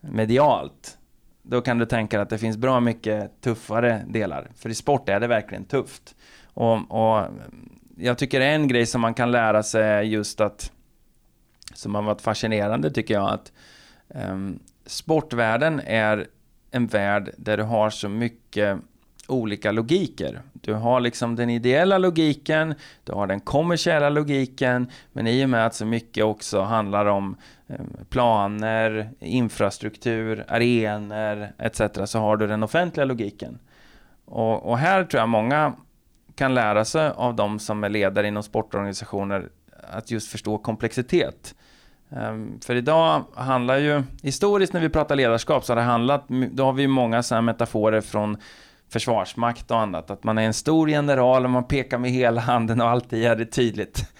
medialt. 0.00 0.98
Då 1.42 1.60
kan 1.60 1.78
du 1.78 1.86
tänka 1.86 2.20
att 2.20 2.30
det 2.30 2.38
finns 2.38 2.56
bra 2.56 2.80
mycket 2.80 3.40
tuffare 3.40 4.04
delar. 4.08 4.50
För 4.56 4.68
i 4.68 4.74
sport 4.74 5.08
är 5.08 5.20
det 5.20 5.26
verkligen 5.26 5.64
tufft. 5.64 6.14
Och, 6.44 6.90
och 6.90 7.26
jag 7.96 8.18
tycker 8.18 8.40
en 8.40 8.68
grej 8.68 8.86
som 8.86 9.00
man 9.00 9.14
kan 9.14 9.32
lära 9.32 9.62
sig 9.62 9.82
är 9.82 10.02
just 10.02 10.40
att, 10.40 10.72
som 11.74 11.94
har 11.94 12.02
varit 12.02 12.20
fascinerande 12.20 12.90
tycker 12.90 13.14
jag, 13.14 13.30
att 13.30 13.52
um, 14.08 14.58
sportvärlden 14.86 15.80
är 15.80 16.26
en 16.70 16.86
värld 16.86 17.30
där 17.36 17.56
du 17.56 17.62
har 17.62 17.90
så 17.90 18.08
mycket 18.08 18.78
olika 19.28 19.72
logiker. 19.72 20.42
Du 20.52 20.74
har 20.74 21.00
liksom 21.00 21.36
den 21.36 21.50
ideella 21.50 21.98
logiken, 21.98 22.74
du 23.04 23.12
har 23.12 23.26
den 23.26 23.40
kommersiella 23.40 24.08
logiken, 24.08 24.90
men 25.12 25.26
i 25.26 25.44
och 25.44 25.48
med 25.48 25.66
att 25.66 25.74
så 25.74 25.86
mycket 25.86 26.24
också 26.24 26.60
handlar 26.60 27.06
om 27.06 27.36
eh, 27.66 27.76
planer, 28.08 29.10
infrastruktur, 29.20 30.44
arenor 30.48 31.48
etc. 31.58 32.10
så 32.10 32.18
har 32.18 32.36
du 32.36 32.46
den 32.46 32.62
offentliga 32.62 33.04
logiken. 33.04 33.58
Och, 34.24 34.70
och, 34.70 34.78
här 34.78 35.04
tror 35.04 35.20
jag 35.20 35.28
många 35.28 35.72
kan 36.34 36.54
lära 36.54 36.84
sig 36.84 37.10
av 37.16 37.36
de 37.36 37.58
som 37.58 37.84
är 37.84 37.88
ledare 37.88 38.28
inom 38.28 38.42
sportorganisationer 38.42 39.48
att 39.90 40.10
just 40.10 40.30
förstå 40.30 40.58
komplexitet. 40.58 41.54
Ehm, 42.10 42.60
för 42.60 42.74
idag 42.74 43.22
handlar 43.34 43.78
ju, 43.78 44.02
historiskt 44.22 44.72
när 44.72 44.80
vi 44.80 44.88
pratar 44.88 45.16
ledarskap 45.16 45.64
så 45.64 45.72
har 45.72 45.76
det 45.76 45.82
handlat, 45.82 46.24
då 46.28 46.64
har 46.64 46.72
vi 46.72 46.86
många 46.86 47.22
sådana 47.22 47.42
metaforer 47.42 48.00
från 48.00 48.36
försvarsmakt 48.88 49.70
och 49.70 49.80
annat. 49.80 50.10
Att 50.10 50.24
man 50.24 50.38
är 50.38 50.42
en 50.42 50.54
stor 50.54 50.90
general 50.90 51.44
och 51.44 51.50
man 51.50 51.64
pekar 51.64 51.98
med 51.98 52.10
hela 52.10 52.40
handen 52.40 52.80
och 52.80 52.88
alltid 52.88 53.22
gör 53.22 53.36
det 53.36 53.46
tydligt. 53.46 54.12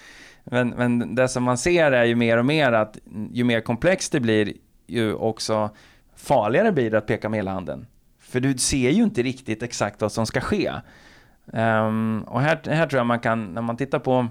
Men, 0.43 0.69
men 0.69 1.15
det 1.15 1.27
som 1.27 1.43
man 1.43 1.57
ser 1.57 1.91
är 1.91 2.03
ju 2.03 2.15
mer 2.15 2.37
och 2.37 2.45
mer 2.45 2.71
att 2.71 2.97
ju 3.31 3.43
mer 3.43 3.61
komplext 3.61 4.11
det 4.11 4.19
blir, 4.19 4.53
ju 4.87 5.13
också 5.13 5.69
farligare 6.15 6.71
blir 6.71 6.91
det 6.91 6.97
att 6.97 7.07
peka 7.07 7.29
med 7.29 7.37
hela 7.37 7.51
handen. 7.51 7.87
För 8.19 8.39
du 8.39 8.57
ser 8.57 8.89
ju 8.89 9.03
inte 9.03 9.23
riktigt 9.23 9.63
exakt 9.63 10.01
vad 10.01 10.11
som 10.11 10.25
ska 10.25 10.41
ske. 10.41 10.71
Um, 11.45 12.23
och 12.23 12.41
här, 12.41 12.59
här 12.65 12.87
tror 12.87 12.99
jag 12.99 13.05
man 13.05 13.19
kan, 13.19 13.45
när 13.45 13.61
man 13.61 13.77
tittar 13.77 13.99
på 13.99 14.27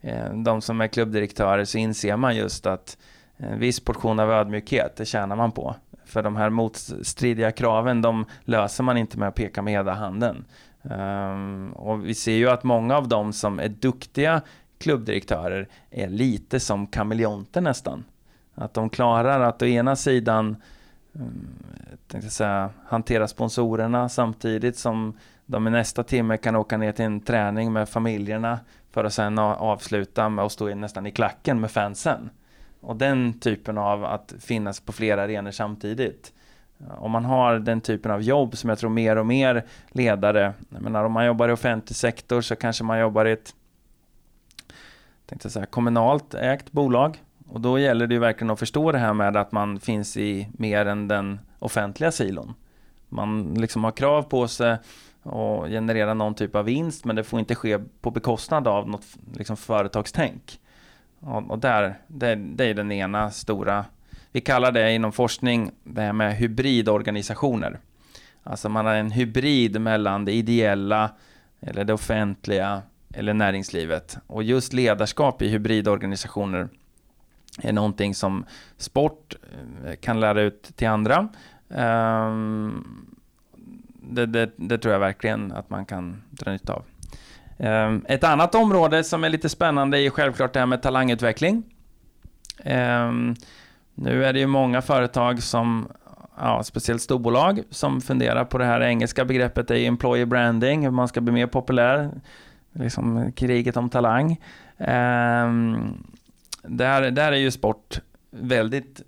eh, 0.00 0.32
de 0.34 0.60
som 0.60 0.80
är 0.80 0.86
klubbdirektörer 0.86 1.64
så 1.64 1.78
inser 1.78 2.16
man 2.16 2.36
just 2.36 2.66
att 2.66 2.98
en 3.36 3.58
viss 3.58 3.80
portion 3.80 4.20
av 4.20 4.30
ödmjukhet, 4.30 4.96
det 4.96 5.04
tjänar 5.04 5.36
man 5.36 5.52
på. 5.52 5.74
För 6.08 6.22
de 6.22 6.36
här 6.36 6.50
motstridiga 6.50 7.52
kraven, 7.52 8.02
de 8.02 8.24
löser 8.44 8.84
man 8.84 8.96
inte 8.96 9.18
med 9.18 9.28
att 9.28 9.34
peka 9.34 9.62
med 9.62 9.72
hela 9.72 9.94
handen. 9.94 10.44
Um, 10.82 11.72
och 11.72 12.06
vi 12.06 12.14
ser 12.14 12.32
ju 12.32 12.50
att 12.50 12.64
många 12.64 12.96
av 12.96 13.08
dem 13.08 13.32
som 13.32 13.60
är 13.60 13.68
duktiga 13.68 14.42
klubbdirektörer 14.78 15.68
är 15.90 16.08
lite 16.08 16.60
som 16.60 16.86
kameleonter 16.86 17.60
nästan. 17.60 18.04
Att 18.54 18.74
de 18.74 18.90
klarar 18.90 19.40
att 19.40 19.62
å 19.62 19.66
ena 19.66 19.96
sidan 19.96 20.56
um, 21.12 22.30
säga, 22.30 22.70
hantera 22.86 23.28
sponsorerna 23.28 24.08
samtidigt 24.08 24.76
som 24.76 25.18
de 25.46 25.66
i 25.68 25.70
nästa 25.70 26.02
timme 26.02 26.36
kan 26.36 26.56
åka 26.56 26.76
ner 26.76 26.92
till 26.92 27.04
en 27.04 27.20
träning 27.20 27.72
med 27.72 27.88
familjerna 27.88 28.58
för 28.90 29.04
att 29.04 29.12
sen 29.12 29.38
avsluta 29.38 30.28
med 30.28 30.44
att 30.44 30.52
stå 30.52 30.74
nästan 30.74 31.06
i 31.06 31.10
klacken 31.10 31.60
med 31.60 31.70
fansen. 31.70 32.30
Och 32.80 32.96
den 32.96 33.40
typen 33.40 33.78
av 33.78 34.04
att 34.04 34.34
finnas 34.40 34.80
på 34.80 34.92
flera 34.92 35.22
arenor 35.22 35.50
samtidigt. 35.50 36.32
Om 36.98 37.10
man 37.10 37.24
har 37.24 37.58
den 37.58 37.80
typen 37.80 38.10
av 38.10 38.22
jobb 38.22 38.56
som 38.56 38.70
jag 38.70 38.78
tror 38.78 38.90
mer 38.90 39.16
och 39.16 39.26
mer 39.26 39.64
ledare, 39.90 40.54
jag 40.70 40.82
menar 40.82 41.04
om 41.04 41.12
man 41.12 41.26
jobbar 41.26 41.48
i 41.48 41.52
offentlig 41.52 41.96
sektor 41.96 42.40
så 42.40 42.56
kanske 42.56 42.84
man 42.84 43.00
jobbar 43.00 43.24
i 43.24 43.32
ett 43.32 43.54
tänkte 45.26 45.50
säga, 45.50 45.66
kommunalt 45.66 46.34
ägt 46.34 46.72
bolag. 46.72 47.22
Och 47.48 47.60
då 47.60 47.78
gäller 47.78 48.06
det 48.06 48.14
ju 48.14 48.20
verkligen 48.20 48.50
att 48.50 48.58
förstå 48.58 48.92
det 48.92 48.98
här 48.98 49.14
med 49.14 49.36
att 49.36 49.52
man 49.52 49.80
finns 49.80 50.16
i 50.16 50.48
mer 50.52 50.86
än 50.86 51.08
den 51.08 51.40
offentliga 51.58 52.12
silon. 52.12 52.54
Man 53.08 53.54
liksom 53.54 53.84
har 53.84 53.90
krav 53.90 54.22
på 54.22 54.48
sig 54.48 54.72
att 55.22 55.68
generera 55.68 56.14
någon 56.14 56.34
typ 56.34 56.54
av 56.54 56.64
vinst 56.64 57.04
men 57.04 57.16
det 57.16 57.24
får 57.24 57.38
inte 57.38 57.54
ske 57.54 57.78
på 58.00 58.10
bekostnad 58.10 58.68
av 58.68 58.88
något 58.88 59.06
liksom 59.34 59.56
företagstänk. 59.56 60.60
Och, 61.20 61.58
där, 61.58 61.98
det, 62.06 62.34
det 62.34 62.64
är 62.64 62.74
den 62.74 62.92
ena 62.92 63.30
stora, 63.30 63.84
vi 64.32 64.40
kallar 64.40 64.72
det 64.72 64.92
inom 64.92 65.12
forskning 65.12 65.70
det 65.84 66.00
här 66.00 66.12
med 66.12 66.36
hybridorganisationer. 66.36 67.80
Alltså 68.42 68.68
man 68.68 68.86
har 68.86 68.94
en 68.94 69.10
hybrid 69.10 69.80
mellan 69.80 70.24
det 70.24 70.32
ideella, 70.32 71.10
eller 71.60 71.84
det 71.84 71.92
offentliga, 71.92 72.82
eller 73.14 73.34
näringslivet. 73.34 74.18
Och 74.26 74.42
just 74.42 74.72
ledarskap 74.72 75.42
i 75.42 75.48
hybridorganisationer 75.48 76.68
är 77.62 77.72
någonting 77.72 78.14
som 78.14 78.44
sport 78.76 79.34
eh, 79.86 79.94
kan 79.94 80.20
lära 80.20 80.40
ut 80.40 80.62
till 80.76 80.88
andra. 80.88 81.28
Ehm, 81.70 83.06
det, 84.02 84.26
det, 84.26 84.50
det 84.56 84.78
tror 84.78 84.92
jag 84.92 85.00
verkligen 85.00 85.52
att 85.52 85.70
man 85.70 85.86
kan 85.86 86.22
dra 86.30 86.52
nytta 86.52 86.72
av. 86.72 86.84
Ehm, 87.58 88.04
ett 88.08 88.24
annat 88.24 88.54
område 88.54 89.04
som 89.04 89.24
är 89.24 89.28
lite 89.28 89.48
spännande 89.48 90.00
är 90.00 90.10
självklart 90.10 90.52
det 90.52 90.58
här 90.58 90.66
med 90.66 90.82
talangutveckling. 90.82 91.62
Ehm, 92.64 93.34
nu 93.94 94.24
är 94.24 94.32
det 94.32 94.38
ju 94.38 94.46
många 94.46 94.82
företag 94.82 95.42
som 95.42 95.88
ja, 96.38 96.62
speciellt 96.64 97.02
storbolag 97.02 97.62
som 97.70 98.00
funderar 98.00 98.44
på 98.44 98.58
det 98.58 98.64
här 98.64 98.80
engelska 98.80 99.24
begreppet 99.24 99.70
är 99.70 99.74
employer 99.74 100.26
branding, 100.26 100.84
hur 100.84 100.90
man 100.90 101.08
ska 101.08 101.20
bli 101.20 101.32
mer 101.32 101.46
populär. 101.46 102.10
Liksom 102.72 103.32
kriget 103.32 103.76
om 103.76 103.90
talang. 103.90 104.40
Ehm, 104.78 106.04
där, 106.62 107.10
där 107.10 107.32
är 107.32 107.36
ju 107.36 107.50
sport 107.50 108.00
väldigt 108.30 109.02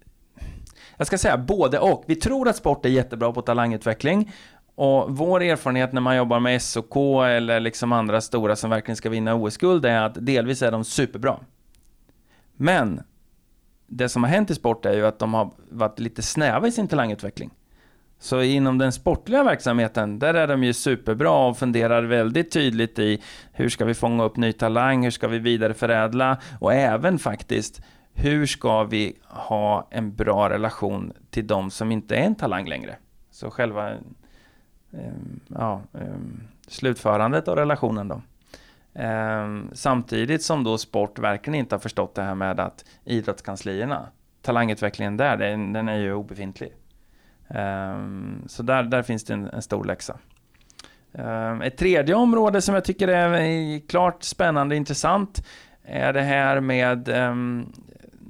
jag 0.96 1.06
ska 1.06 1.18
säga 1.18 1.38
både 1.38 1.78
och. 1.78 2.04
Vi 2.06 2.16
tror 2.16 2.48
att 2.48 2.56
sport 2.56 2.84
är 2.84 2.88
jättebra 2.88 3.32
på 3.32 3.42
talangutveckling 3.42 4.32
och 4.80 5.16
vår 5.16 5.42
erfarenhet 5.42 5.92
när 5.92 6.00
man 6.00 6.16
jobbar 6.16 6.40
med 6.40 6.62
SOK 6.62 6.96
eller 7.26 7.60
liksom 7.60 7.92
andra 7.92 8.20
stora 8.20 8.56
som 8.56 8.70
verkligen 8.70 8.96
ska 8.96 9.10
vinna 9.10 9.34
OS-guld 9.34 9.86
är 9.86 10.02
att 10.02 10.26
delvis 10.26 10.62
är 10.62 10.72
de 10.72 10.84
superbra. 10.84 11.40
Men 12.52 13.02
det 13.86 14.08
som 14.08 14.24
har 14.24 14.30
hänt 14.30 14.50
i 14.50 14.54
sport 14.54 14.86
är 14.86 14.92
ju 14.92 15.06
att 15.06 15.18
de 15.18 15.34
har 15.34 15.50
varit 15.70 15.98
lite 15.98 16.22
snäva 16.22 16.66
i 16.66 16.72
sin 16.72 16.88
talangutveckling. 16.88 17.50
Så 18.18 18.42
inom 18.42 18.78
den 18.78 18.92
sportliga 18.92 19.44
verksamheten, 19.44 20.18
där 20.18 20.34
är 20.34 20.46
de 20.46 20.64
ju 20.64 20.72
superbra 20.72 21.48
och 21.48 21.58
funderar 21.58 22.02
väldigt 22.02 22.50
tydligt 22.52 22.98
i 22.98 23.22
hur 23.52 23.68
ska 23.68 23.84
vi 23.84 23.94
fånga 23.94 24.24
upp 24.24 24.36
ny 24.36 24.52
talang, 24.52 25.04
hur 25.04 25.10
ska 25.10 25.28
vi 25.28 25.38
vidareförädla 25.38 26.38
och 26.60 26.74
även 26.74 27.18
faktiskt 27.18 27.80
hur 28.14 28.46
ska 28.46 28.84
vi 28.84 29.18
ha 29.28 29.88
en 29.90 30.14
bra 30.14 30.50
relation 30.50 31.12
till 31.30 31.46
de 31.46 31.70
som 31.70 31.92
inte 31.92 32.16
är 32.16 32.22
en 32.22 32.34
talang 32.34 32.68
längre? 32.68 32.96
Så 33.30 33.50
själva 33.50 33.92
Ehm, 34.92 35.40
ja, 35.48 35.82
ehm, 35.94 36.40
slutförandet 36.66 37.48
av 37.48 37.56
relationen 37.56 38.08
då. 38.08 38.22
Ehm, 38.94 39.70
samtidigt 39.72 40.42
som 40.42 40.64
då 40.64 40.78
sport 40.78 41.18
verkligen 41.18 41.54
inte 41.60 41.74
har 41.74 41.80
förstått 41.80 42.14
det 42.14 42.22
här 42.22 42.34
med 42.34 42.60
att 42.60 42.84
idrottskanslierna, 43.04 44.06
talangutvecklingen 44.42 45.16
där, 45.16 45.36
den, 45.36 45.88
är 45.88 45.98
ju 45.98 46.14
obefintlig. 46.14 46.72
Så 48.46 48.62
där, 48.62 48.82
där 48.82 49.02
finns 49.02 49.24
det 49.24 49.34
en, 49.34 49.46
en 49.46 49.62
stor 49.62 49.84
läxa. 49.84 50.18
Ett 51.62 51.76
tredje 51.76 52.14
område 52.14 52.60
som 52.60 52.74
jag 52.74 52.84
tycker 52.84 53.08
är 53.08 53.88
klart 53.88 54.22
spännande 54.22 54.74
och 54.74 54.76
intressant 54.76 55.46
är 55.82 56.12
det 56.12 56.22
här 56.22 56.60
med 56.60 57.08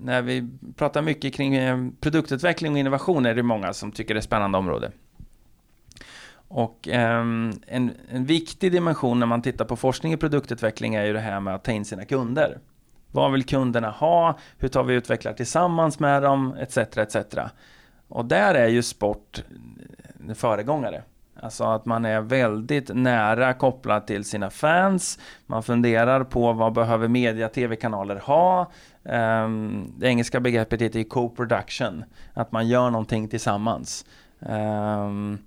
när 0.01 0.23
vi 0.23 0.49
pratar 0.77 1.03
mycket 1.03 1.35
kring 1.35 1.93
produktutveckling 2.01 2.73
och 2.73 2.79
innovation 2.79 3.27
är 3.27 3.35
det 3.35 3.43
många 3.43 3.73
som 3.73 3.93
tycker 3.93 4.15
det 4.15 4.19
är 4.19 4.21
ett 4.21 4.25
spännande 4.25 4.59
område. 4.59 4.93
Och 6.53 6.89
um, 6.89 7.53
en, 7.67 7.93
en, 8.09 8.25
viktig 8.25 8.73
dimension 8.73 9.19
när 9.19 9.27
man 9.27 9.43
tittar 9.43 9.65
på 9.65 9.77
forskning 9.77 10.13
i 10.13 10.17
produktutveckling 10.17 10.95
är 10.95 11.05
ju 11.05 11.13
det 11.13 11.21
här 11.21 11.41
med 11.41 11.55
att 11.55 11.65
ta 11.65 11.73
in 11.73 11.85
sina 11.85 12.05
kunder. 12.05 12.59
Vad 13.13 13.33
vill 13.33 13.45
kunderna 13.45 13.91
ha? 13.91 14.39
Hur 14.59 14.69
tar 14.69 14.83
vi 14.83 14.95
utvecklar 14.95 15.33
tillsammans 15.33 15.99
med 15.99 16.23
dem? 16.23 16.57
Etc. 16.61 16.79
etc. 16.79 17.17
Och 18.09 18.25
där 18.25 18.55
är 18.55 18.69
ju 18.69 18.83
sport 18.83 19.43
föregångare. 20.35 21.03
Alltså 21.43 21.65
att 21.65 21.87
man 21.87 22.05
är 22.05 22.21
väldigt 22.21 22.91
nära 22.95 23.53
kopplad 23.53 24.07
till 24.07 24.25
sina 24.25 24.51
fans. 24.51 25.19
Man 25.47 25.63
funderar 25.63 26.25
på 26.25 26.53
vad 26.53 26.73
behöver 26.73 27.09
media, 27.09 27.49
tv-kanaler 27.49 28.17
ha? 28.17 28.71
Um, 29.03 29.93
det 29.99 30.07
engelska 30.07 30.41
begreppet 30.41 30.83
heter 30.83 31.03
co-production. 31.03 32.05
Att 32.35 32.53
man 32.53 32.69
gör 32.69 32.91
någonting 32.91 33.29
tillsammans. 33.29 34.05
Um, 34.39 35.39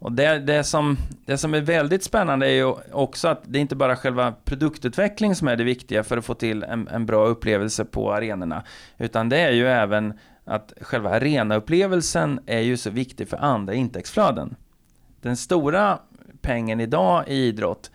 och 0.00 0.12
det, 0.12 0.38
det, 0.38 0.64
som, 0.64 0.96
det 1.24 1.38
som 1.38 1.54
är 1.54 1.60
väldigt 1.60 2.04
spännande 2.04 2.46
är 2.46 2.54
ju 2.54 2.74
också 2.92 3.28
att 3.28 3.42
det 3.44 3.58
är 3.58 3.60
inte 3.60 3.76
bara 3.76 3.96
själva 3.96 4.34
produktutveckling 4.44 5.34
som 5.34 5.48
är 5.48 5.56
det 5.56 5.64
viktiga 5.64 6.04
för 6.04 6.16
att 6.16 6.24
få 6.24 6.34
till 6.34 6.62
en, 6.62 6.88
en 6.88 7.06
bra 7.06 7.26
upplevelse 7.26 7.84
på 7.84 8.12
arenorna. 8.12 8.62
Utan 8.98 9.28
det 9.28 9.38
är 9.38 9.52
ju 9.52 9.68
även 9.68 10.18
att 10.44 10.72
själva 10.80 11.10
arenaupplevelsen 11.10 12.40
är 12.46 12.60
ju 12.60 12.76
så 12.76 12.90
viktig 12.90 13.28
för 13.28 13.36
andra 13.36 13.74
intäktsflöden. 13.74 14.56
Den 15.20 15.36
stora 15.36 15.98
pengen 16.40 16.80
idag 16.80 17.24
i 17.28 17.34
idrott 17.34 17.90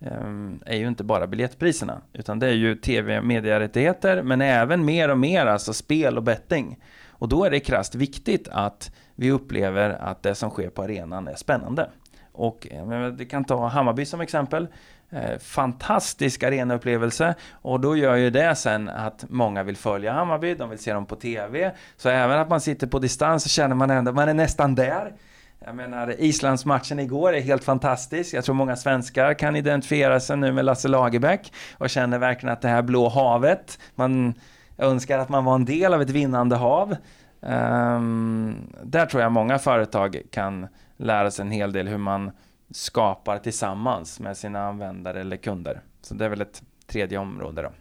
ehm, 0.00 0.62
är 0.66 0.76
ju 0.76 0.88
inte 0.88 1.04
bara 1.04 1.26
biljettpriserna, 1.26 2.00
utan 2.12 2.38
det 2.38 2.46
är 2.46 2.54
ju 2.54 2.74
tv-mediarättigheter, 2.74 4.22
men 4.22 4.40
även 4.40 4.84
mer 4.84 5.08
och 5.08 5.18
mer 5.18 5.46
alltså 5.46 5.72
spel 5.72 6.16
och 6.16 6.22
betting. 6.22 6.78
Och 7.08 7.28
då 7.28 7.44
är 7.44 7.50
det 7.50 7.60
krasst 7.60 7.94
viktigt 7.94 8.48
att 8.48 8.92
vi 9.14 9.30
upplever 9.30 9.90
att 9.90 10.22
det 10.22 10.34
som 10.34 10.50
sker 10.50 10.70
på 10.70 10.82
arenan 10.82 11.28
är 11.28 11.34
spännande. 11.34 11.90
Och 12.32 12.68
eh, 12.70 12.86
vi 12.86 13.26
kan 13.26 13.44
ta 13.44 13.66
Hammarby 13.66 14.04
som 14.04 14.20
exempel. 14.20 14.68
Eh, 15.10 15.38
fantastisk 15.38 16.42
arenaupplevelse 16.42 17.34
och 17.52 17.80
då 17.80 17.96
gör 17.96 18.16
ju 18.16 18.30
det 18.30 18.54
sen 18.54 18.88
att 18.88 19.24
många 19.28 19.62
vill 19.62 19.76
följa 19.76 20.12
Hammarby, 20.12 20.54
de 20.54 20.70
vill 20.70 20.78
se 20.78 20.92
dem 20.92 21.06
på 21.06 21.16
TV. 21.16 21.72
Så 21.96 22.08
även 22.08 22.38
att 22.38 22.48
man 22.48 22.60
sitter 22.60 22.86
på 22.86 22.98
distans 22.98 23.42
så 23.42 23.48
känner 23.48 23.74
man 23.74 23.90
ändå 23.90 24.12
man 24.12 24.28
är 24.28 24.34
nästan 24.34 24.74
där. 24.74 25.12
Jag 25.64 25.74
menar, 25.76 26.20
Islandsmatchen 26.20 26.98
igår 26.98 27.34
är 27.34 27.40
helt 27.40 27.64
fantastisk. 27.64 28.34
Jag 28.34 28.44
tror 28.44 28.54
många 28.54 28.76
svenskar 28.76 29.34
kan 29.34 29.56
identifiera 29.56 30.20
sig 30.20 30.36
nu 30.36 30.52
med 30.52 30.64
Lasse 30.64 30.88
Lagerbäck 30.88 31.52
och 31.78 31.90
känner 31.90 32.18
verkligen 32.18 32.52
att 32.52 32.62
det 32.62 32.68
här 32.68 32.82
blå 32.82 33.08
havet, 33.08 33.78
man 33.94 34.34
önskar 34.78 35.18
att 35.18 35.28
man 35.28 35.44
var 35.44 35.54
en 35.54 35.64
del 35.64 35.94
av 35.94 36.02
ett 36.02 36.10
vinnande 36.10 36.56
hav. 36.56 36.96
Um, 37.42 38.72
där 38.82 39.06
tror 39.06 39.22
jag 39.22 39.32
många 39.32 39.58
företag 39.58 40.22
kan 40.30 40.66
lära 40.96 41.30
sig 41.30 41.42
en 41.42 41.50
hel 41.50 41.72
del 41.72 41.88
hur 41.88 41.98
man 41.98 42.30
skapar 42.70 43.38
tillsammans 43.38 44.20
med 44.20 44.36
sina 44.36 44.66
användare 44.66 45.20
eller 45.20 45.36
kunder. 45.36 45.80
Så 46.02 46.14
det 46.14 46.24
är 46.24 46.28
väl 46.28 46.40
ett 46.40 46.62
tredje 46.86 47.18
område 47.18 47.62
då. 47.62 47.72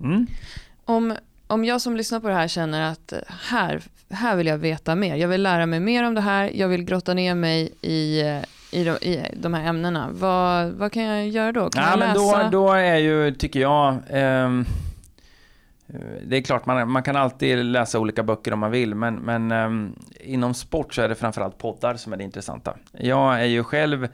Um, 0.00 0.10
mm. 0.10 0.26
Om 0.84 1.14
om 1.46 1.64
jag 1.64 1.80
som 1.80 1.96
lyssnar 1.96 2.20
på 2.20 2.28
det 2.28 2.34
här 2.34 2.48
känner 2.48 2.90
att 2.92 3.12
här, 3.50 3.82
här 4.10 4.36
vill 4.36 4.46
jag 4.46 4.58
veta 4.58 4.94
mer, 4.94 5.16
jag 5.16 5.28
vill 5.28 5.42
lära 5.42 5.66
mig 5.66 5.80
mer 5.80 6.04
om 6.04 6.14
det 6.14 6.20
här, 6.20 6.50
jag 6.54 6.68
vill 6.68 6.84
grotta 6.84 7.14
ner 7.14 7.34
mig 7.34 7.72
i, 7.80 8.20
i, 8.70 8.84
de, 8.84 8.90
i 8.90 9.34
de 9.36 9.54
här 9.54 9.68
ämnena, 9.68 10.08
vad, 10.12 10.70
vad 10.70 10.92
kan 10.92 11.02
jag 11.02 11.28
göra 11.28 11.52
då? 11.52 11.70
Kan 11.70 11.82
ja, 11.82 11.90
jag 11.90 11.98
läsa? 11.98 12.38
Men 12.38 12.50
då, 12.50 12.66
då 12.66 12.72
är 12.72 12.96
ju, 12.96 13.34
tycker 13.34 13.60
jag, 13.60 13.94
eh, 14.08 14.50
Eh, 15.94 16.00
det 16.26 16.36
är 16.36 16.42
klart, 16.42 16.66
man, 16.66 16.90
man 16.90 17.02
kan 17.02 17.16
alltid 17.16 17.64
läsa 17.64 17.98
olika 17.98 18.22
böcker 18.22 18.52
om 18.52 18.58
man 18.58 18.70
vill, 18.70 18.94
men, 18.94 19.14
men 19.14 19.52
um, 19.52 19.98
inom 20.20 20.54
sport 20.54 20.94
så 20.94 21.02
är 21.02 21.08
det 21.08 21.14
framförallt 21.14 21.58
poddar 21.58 21.94
som 21.94 22.12
är 22.12 22.16
det 22.16 22.24
intressanta. 22.24 22.76
Jag 22.92 23.40
är 23.40 23.44
ju 23.44 23.64
själv 23.64 24.04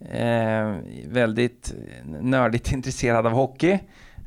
eh, 0.00 0.74
väldigt 1.06 1.74
nördigt 2.20 2.72
intresserad 2.72 3.26
av 3.26 3.32
hockey. 3.32 3.78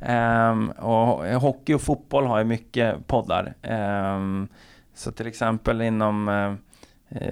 Um, 0.07 0.69
och 0.69 1.25
hockey 1.25 1.73
och 1.73 1.81
fotboll 1.81 2.25
har 2.25 2.37
ju 2.37 2.43
mycket 2.43 3.07
poddar. 3.07 3.53
Um, 4.15 4.47
så 4.93 5.11
till 5.11 5.27
exempel 5.27 5.81
inom, 5.81 6.27
uh, 6.27 6.55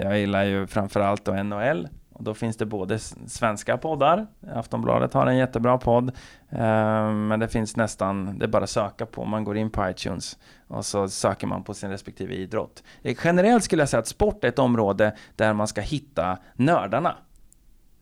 jag 0.04 0.20
gillar 0.20 0.44
ju 0.44 0.68
framförallt 0.68 1.26
då 1.26 1.44
NHL. 1.44 1.88
Och 2.20 2.26
då 2.26 2.34
finns 2.34 2.58
det 2.58 2.66
både 2.66 3.00
svenska 3.28 3.78
poddar, 3.78 4.28
Aftonbladet 4.54 5.14
har 5.14 5.28
en 5.28 5.38
jättebra 5.38 5.78
podd, 5.78 6.12
um, 6.50 7.28
men 7.28 7.40
det 7.40 7.48
finns 7.48 7.76
nästan, 7.76 8.40
det 8.40 8.46
är 8.46 8.50
bara 8.50 8.64
att 8.64 8.70
söka 8.70 9.06
på, 9.06 9.26
man 9.26 9.44
går 9.44 9.58
in 9.58 9.70
på 9.70 9.90
iTunes 9.90 10.38
och 10.68 10.86
så 10.86 11.10
söker 11.10 11.48
man 11.48 11.64
på 11.64 11.74
sin 11.74 11.90
respektive 11.90 12.34
idrott. 12.34 12.84
Generellt 13.24 13.64
skulle 13.64 13.82
jag 13.82 13.90
säga 13.90 14.00
att 14.00 14.08
sport 14.08 14.44
är 14.44 14.48
ett 14.48 14.60
område 14.60 15.16
där 15.36 15.54
man 15.54 15.68
ska 15.68 15.82
hitta 15.82 16.38
nördarna. 16.54 17.16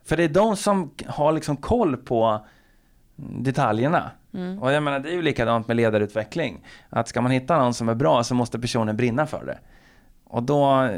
För 0.05 0.17
det 0.17 0.23
är 0.23 0.29
de 0.29 0.57
som 0.57 0.91
har 1.07 1.31
liksom 1.31 1.57
koll 1.57 1.97
på 1.97 2.45
detaljerna. 3.15 4.11
Mm. 4.33 4.59
Och 4.61 4.71
jag 4.71 4.83
menar, 4.83 4.99
det 4.99 5.09
är 5.09 5.13
ju 5.13 5.21
likadant 5.21 5.67
med 5.67 5.77
ledarutveckling. 5.77 6.65
Att 6.89 7.07
ska 7.07 7.21
man 7.21 7.31
hitta 7.31 7.57
någon 7.57 7.73
som 7.73 7.89
är 7.89 7.95
bra 7.95 8.23
så 8.23 8.35
måste 8.35 8.59
personen 8.59 8.97
brinna 8.97 9.27
för 9.27 9.45
det. 9.45 9.59
Och 10.29 10.43
då, 10.43 10.89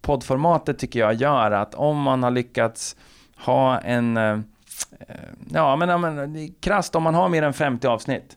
poddformatet 0.00 0.78
tycker 0.78 1.00
jag 1.00 1.14
gör 1.14 1.50
att 1.50 1.74
om 1.74 2.02
man 2.02 2.22
har 2.22 2.30
lyckats 2.30 2.96
ha 3.36 3.78
en, 3.78 4.16
eh, 4.16 4.38
ja 5.52 5.76
men, 5.76 6.00
men 6.00 6.54
krasst 6.60 6.94
om 6.94 7.02
man 7.02 7.14
har 7.14 7.28
mer 7.28 7.42
än 7.42 7.52
50 7.52 7.86
avsnitt. 7.86 8.36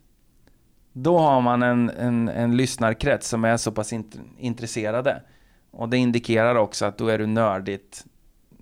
Då 0.93 1.17
har 1.17 1.41
man 1.41 1.63
en, 1.63 1.89
en, 1.89 2.29
en 2.29 2.57
lyssnarkrets 2.57 3.27
som 3.27 3.45
är 3.45 3.57
så 3.57 3.71
pass 3.71 3.93
int 3.93 4.19
intresserade. 4.37 5.21
Och 5.71 5.89
det 5.89 5.97
indikerar 5.97 6.55
också 6.55 6.85
att 6.85 6.97
då 6.97 7.07
är 7.07 7.17
du 7.17 7.25
nördigt 7.25 8.05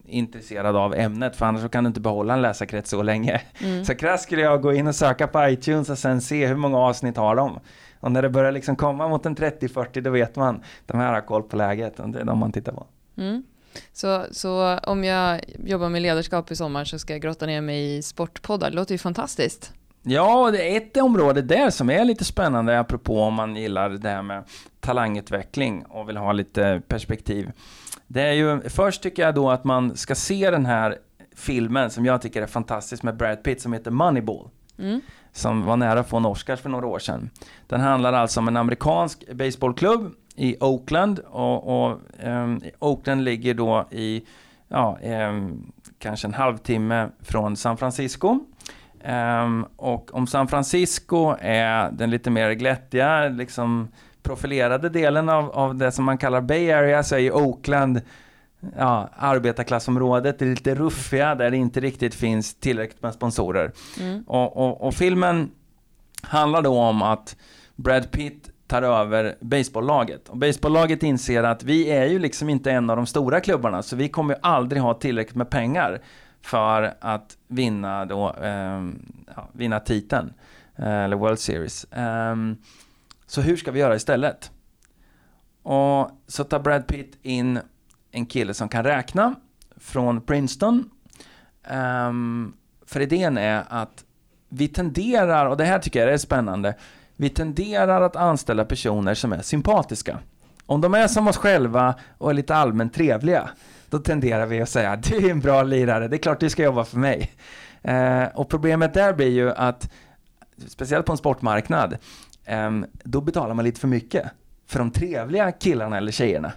intresserad 0.08 0.76
av 0.76 0.94
ämnet, 0.94 1.36
för 1.36 1.46
annars 1.46 1.72
kan 1.72 1.84
du 1.84 1.88
inte 1.88 2.00
behålla 2.00 2.34
en 2.34 2.42
läsarkrets 2.42 2.90
så 2.90 3.04
länge. 3.04 3.42
Mm. 3.60 3.86
Så 3.86 3.96
krasst 3.96 4.24
skulle 4.24 4.42
jag 4.42 4.62
gå 4.62 4.74
in 4.74 4.88
och 4.88 4.96
söka 4.96 5.28
på 5.28 5.48
iTunes 5.48 5.90
och 5.90 5.98
sen 5.98 6.22
se 6.22 6.48
hur 6.48 6.56
många 6.56 6.78
avsnitt 6.78 7.18
har 7.18 7.36
de. 7.36 7.60
Och 8.06 8.12
när 8.12 8.22
det 8.22 8.30
börjar 8.30 8.52
liksom 8.52 8.76
komma 8.76 9.08
mot 9.08 9.26
en 9.26 9.36
30-40 9.36 10.02
då 10.02 10.10
vet 10.10 10.36
man, 10.36 10.62
de 10.86 11.00
här 11.00 11.14
har 11.14 11.22
koll 11.22 11.44
på 11.44 11.56
läget 11.56 12.00
och 12.00 12.10
det 12.10 12.20
är 12.20 12.26
de 12.26 12.40
man 12.40 12.52
tittar 12.52 12.72
på. 12.72 12.88
Mm. 13.18 13.44
Så, 13.94 14.26
så 14.32 14.78
om 14.78 15.04
jag 15.04 15.42
jobbar 15.66 15.90
med 15.90 16.02
ledarskap 16.02 16.52
i 16.52 16.56
sommar 16.56 16.86
så 16.86 17.00
ska 17.00 17.14
jag 17.14 17.22
grotta 17.22 17.46
ner 17.46 17.62
mig 17.62 17.98
i 17.98 18.02
sportpoddar, 18.02 18.70
det 18.70 18.76
låter 18.76 18.92
ju 18.92 18.98
fantastiskt. 18.98 19.74
Ja, 20.04 20.52
det 20.52 20.74
är 20.74 20.78
ett 20.78 20.98
område 20.98 21.42
där 21.42 21.70
som 21.70 21.90
är 21.90 22.06
lite 22.06 22.26
spännande 22.26 22.80
apropå 22.80 23.22
om 23.22 23.34
man 23.34 23.56
gillar 23.56 23.90
det 23.90 24.10
här 24.10 24.22
med 24.22 24.44
talangutveckling 24.80 25.86
och 25.86 26.10
vill 26.10 26.18
ha 26.18 26.32
lite 26.32 26.82
perspektiv. 26.88 27.52
Det 28.08 28.22
är 28.22 28.34
ju, 28.34 28.62
först 28.70 29.04
tycker 29.04 29.24
jag 29.24 29.36
då 29.36 29.50
att 29.50 29.64
man 29.64 29.98
ska 29.98 30.16
se 30.16 30.52
den 30.52 30.66
här 30.66 30.98
filmen 31.36 31.90
som 31.90 32.06
jag 32.06 32.22
tycker 32.22 32.42
är 32.42 32.48
fantastisk 32.48 33.04
med 33.04 33.18
Brad 33.18 33.44
Pitt 33.44 33.62
som 33.62 33.74
heter 33.74 33.92
Moneyball. 33.92 34.50
Mm. 34.80 35.02
Som 35.32 35.66
var 35.66 35.78
nära 35.78 36.00
att 36.00 36.10
få 36.10 36.18
en 36.18 36.26
Oscars 36.26 36.60
för 36.60 36.70
några 36.70 36.88
år 36.88 37.00
sedan. 37.00 37.30
Den 37.68 37.82
handlar 37.82 38.14
alltså 38.14 38.40
om 38.40 38.48
en 38.48 38.58
amerikansk 38.58 39.32
baseballklubb 39.32 40.14
i 40.36 40.58
Oakland 40.60 41.20
och, 41.20 41.86
och 41.86 42.00
um, 42.24 42.62
Oakland 42.80 43.24
ligger 43.24 43.54
då 43.54 43.88
i 43.92 44.24
ja, 44.68 44.98
um, 45.04 45.72
kanske 46.00 46.28
en 46.28 46.34
halvtimme 46.34 47.10
från 47.22 47.56
San 47.56 47.78
Francisco. 47.78 48.40
Um, 49.06 49.66
och 49.76 50.16
om 50.16 50.28
San 50.28 50.48
Francisco 50.48 51.36
är 51.40 51.92
den 51.92 52.10
lite 52.10 52.30
mer 52.30 52.52
glättiga, 52.52 53.28
liksom 53.28 53.88
profilerade 54.24 54.90
delen 54.90 55.30
av, 55.30 55.52
av 55.52 55.76
det 55.76 55.92
som 55.92 56.06
man 56.06 56.18
kallar 56.18 56.42
Bay 56.42 56.72
Area 56.72 57.04
så 57.04 57.16
är 57.16 57.20
ju 57.20 57.32
Oakland 57.32 58.02
ja, 58.78 59.10
arbetarklassområdet, 59.16 60.40
det 60.40 60.46
är 60.46 60.50
lite 60.50 60.76
ruffiga 60.76 61.36
där 61.36 61.52
det 61.52 61.58
inte 61.58 61.80
riktigt 61.80 62.16
finns 62.16 62.56
tillräckligt 62.56 63.02
med 63.02 63.14
sponsorer. 63.14 63.72
Mm. 64.00 64.24
Och, 64.28 64.58
och, 64.58 64.88
och, 64.88 64.94
filmen 64.94 65.52
handlar 66.22 66.62
då 66.62 66.80
om 66.80 67.02
att 67.02 67.36
Brad 67.76 68.12
Pitt 68.12 68.50
tar 68.68 68.82
över 68.82 69.36
baseballlaget. 69.40 70.30
Och 70.30 70.38
baseballlaget 70.38 71.04
inser 71.04 71.44
att 71.44 71.64
vi 71.64 71.90
är 71.90 72.06
ju 72.06 72.20
liksom 72.20 72.50
inte 72.50 72.72
en 72.72 72.90
av 72.90 72.96
de 72.96 73.06
stora 73.06 73.40
klubbarna, 73.40 73.84
så 73.84 73.96
vi 73.96 74.10
kommer 74.10 74.34
ju 74.34 74.40
aldrig 74.44 74.82
ha 74.82 74.94
tillräckligt 74.94 75.36
med 75.36 75.50
pengar 75.50 76.02
för 76.42 76.94
att 77.00 77.38
vinna 77.48 78.06
då, 78.06 78.36
eh, 78.42 78.82
ja, 79.36 79.50
vinna 79.54 79.80
titeln, 79.80 80.34
eh, 80.76 81.04
eller 81.04 81.16
World 81.16 81.40
Series. 81.40 81.84
Eh, 81.84 82.36
så 83.28 83.42
hur 83.42 83.58
ska 83.58 83.72
vi 83.72 83.80
göra 83.80 83.96
istället? 83.96 84.52
Och 85.64 86.12
så 86.28 86.44
tar 86.44 86.60
Brad 86.60 86.88
Pitt 86.88 87.18
in 87.22 87.60
en 88.16 88.26
kille 88.26 88.54
som 88.54 88.70
kan 88.70 88.84
räkna 88.84 89.36
från 89.78 90.22
Princeton. 90.22 90.90
Um, 92.08 92.54
för 92.86 93.00
idén 93.00 93.38
är 93.38 93.64
att 93.70 94.06
vi 94.50 94.68
tenderar, 94.68 95.46
och 95.46 95.58
det 95.58 95.66
här 95.66 95.80
tycker 95.80 96.00
jag 96.00 96.14
är 96.14 96.18
spännande, 96.18 96.76
vi 97.16 97.30
tenderar 97.30 98.02
att 98.02 98.16
anställa 98.16 98.66
personer 98.66 99.14
som 99.14 99.34
är 99.34 99.42
sympatiska. 99.42 100.20
Om 100.66 100.82
de 100.82 100.94
är 100.94 101.08
som 101.08 101.28
oss 101.28 101.38
själva 101.38 101.96
och 102.18 102.30
är 102.30 102.34
lite 102.34 102.56
allmänt 102.56 102.94
trevliga, 102.94 103.50
då 103.90 104.00
tenderar 104.00 104.46
vi 104.46 104.62
att 104.62 104.70
säga 104.70 104.96
du 104.96 105.16
är 105.16 105.32
en 105.32 105.40
bra 105.40 105.64
lirare, 105.64 106.08
det 106.08 106.16
är 106.16 106.18
klart 106.18 106.40
du 106.40 106.50
ska 106.50 106.64
jobba 106.64 106.84
för 106.84 106.98
mig. 106.98 107.32
Uh, 107.88 108.40
och 108.40 108.50
problemet 108.50 108.94
där 108.94 109.14
blir 109.14 109.30
ju 109.30 109.52
att, 109.52 109.92
speciellt 110.68 111.06
på 111.06 111.12
en 111.12 111.18
sportmarknad, 111.18 111.98
um, 112.50 112.86
då 113.04 113.22
betalar 113.22 113.54
man 113.54 113.66
lite 113.66 113.80
för 113.80 113.88
mycket 113.88 114.32
för 114.68 114.80
de 114.80 114.92
trevliga 114.92 115.52
killarna 115.52 115.98
eller 115.98 116.12
tjejerna. 116.12 116.52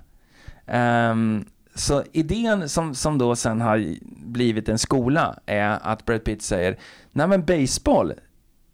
Um, 0.72 1.44
så 1.74 2.02
idén 2.12 2.68
som, 2.68 2.94
som 2.94 3.18
då 3.18 3.36
sen 3.36 3.60
har 3.60 3.96
blivit 4.26 4.68
en 4.68 4.78
skola 4.78 5.38
är 5.46 5.78
att 5.82 6.04
Brad 6.04 6.24
Pitt 6.24 6.42
säger, 6.42 6.78
nej 7.12 7.28
men 7.28 7.44
baseball, 7.44 8.12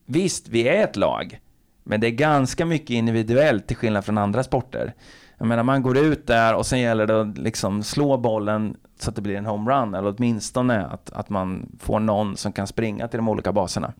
visst 0.06 0.48
vi 0.48 0.68
är 0.68 0.84
ett 0.84 0.96
lag, 0.96 1.40
men 1.84 2.00
det 2.00 2.06
är 2.06 2.10
ganska 2.10 2.66
mycket 2.66 2.90
individuellt 2.90 3.66
till 3.66 3.76
skillnad 3.76 4.04
från 4.04 4.18
andra 4.18 4.42
sporter. 4.42 4.94
Jag 5.38 5.46
menar 5.46 5.62
man 5.62 5.82
går 5.82 5.98
ut 5.98 6.26
där 6.26 6.54
och 6.54 6.66
sen 6.66 6.80
gäller 6.80 7.06
det 7.06 7.20
att 7.20 7.38
liksom 7.38 7.82
slå 7.82 8.16
bollen 8.16 8.76
så 8.98 9.10
att 9.10 9.16
det 9.16 9.22
blir 9.22 9.36
en 9.36 9.46
homerun, 9.46 9.94
eller 9.94 10.14
åtminstone 10.18 10.86
att, 10.86 11.10
att 11.10 11.30
man 11.30 11.78
får 11.80 12.00
någon 12.00 12.36
som 12.36 12.52
kan 12.52 12.66
springa 12.66 13.08
till 13.08 13.16
de 13.16 13.28
olika 13.28 13.52
baserna. 13.52 13.92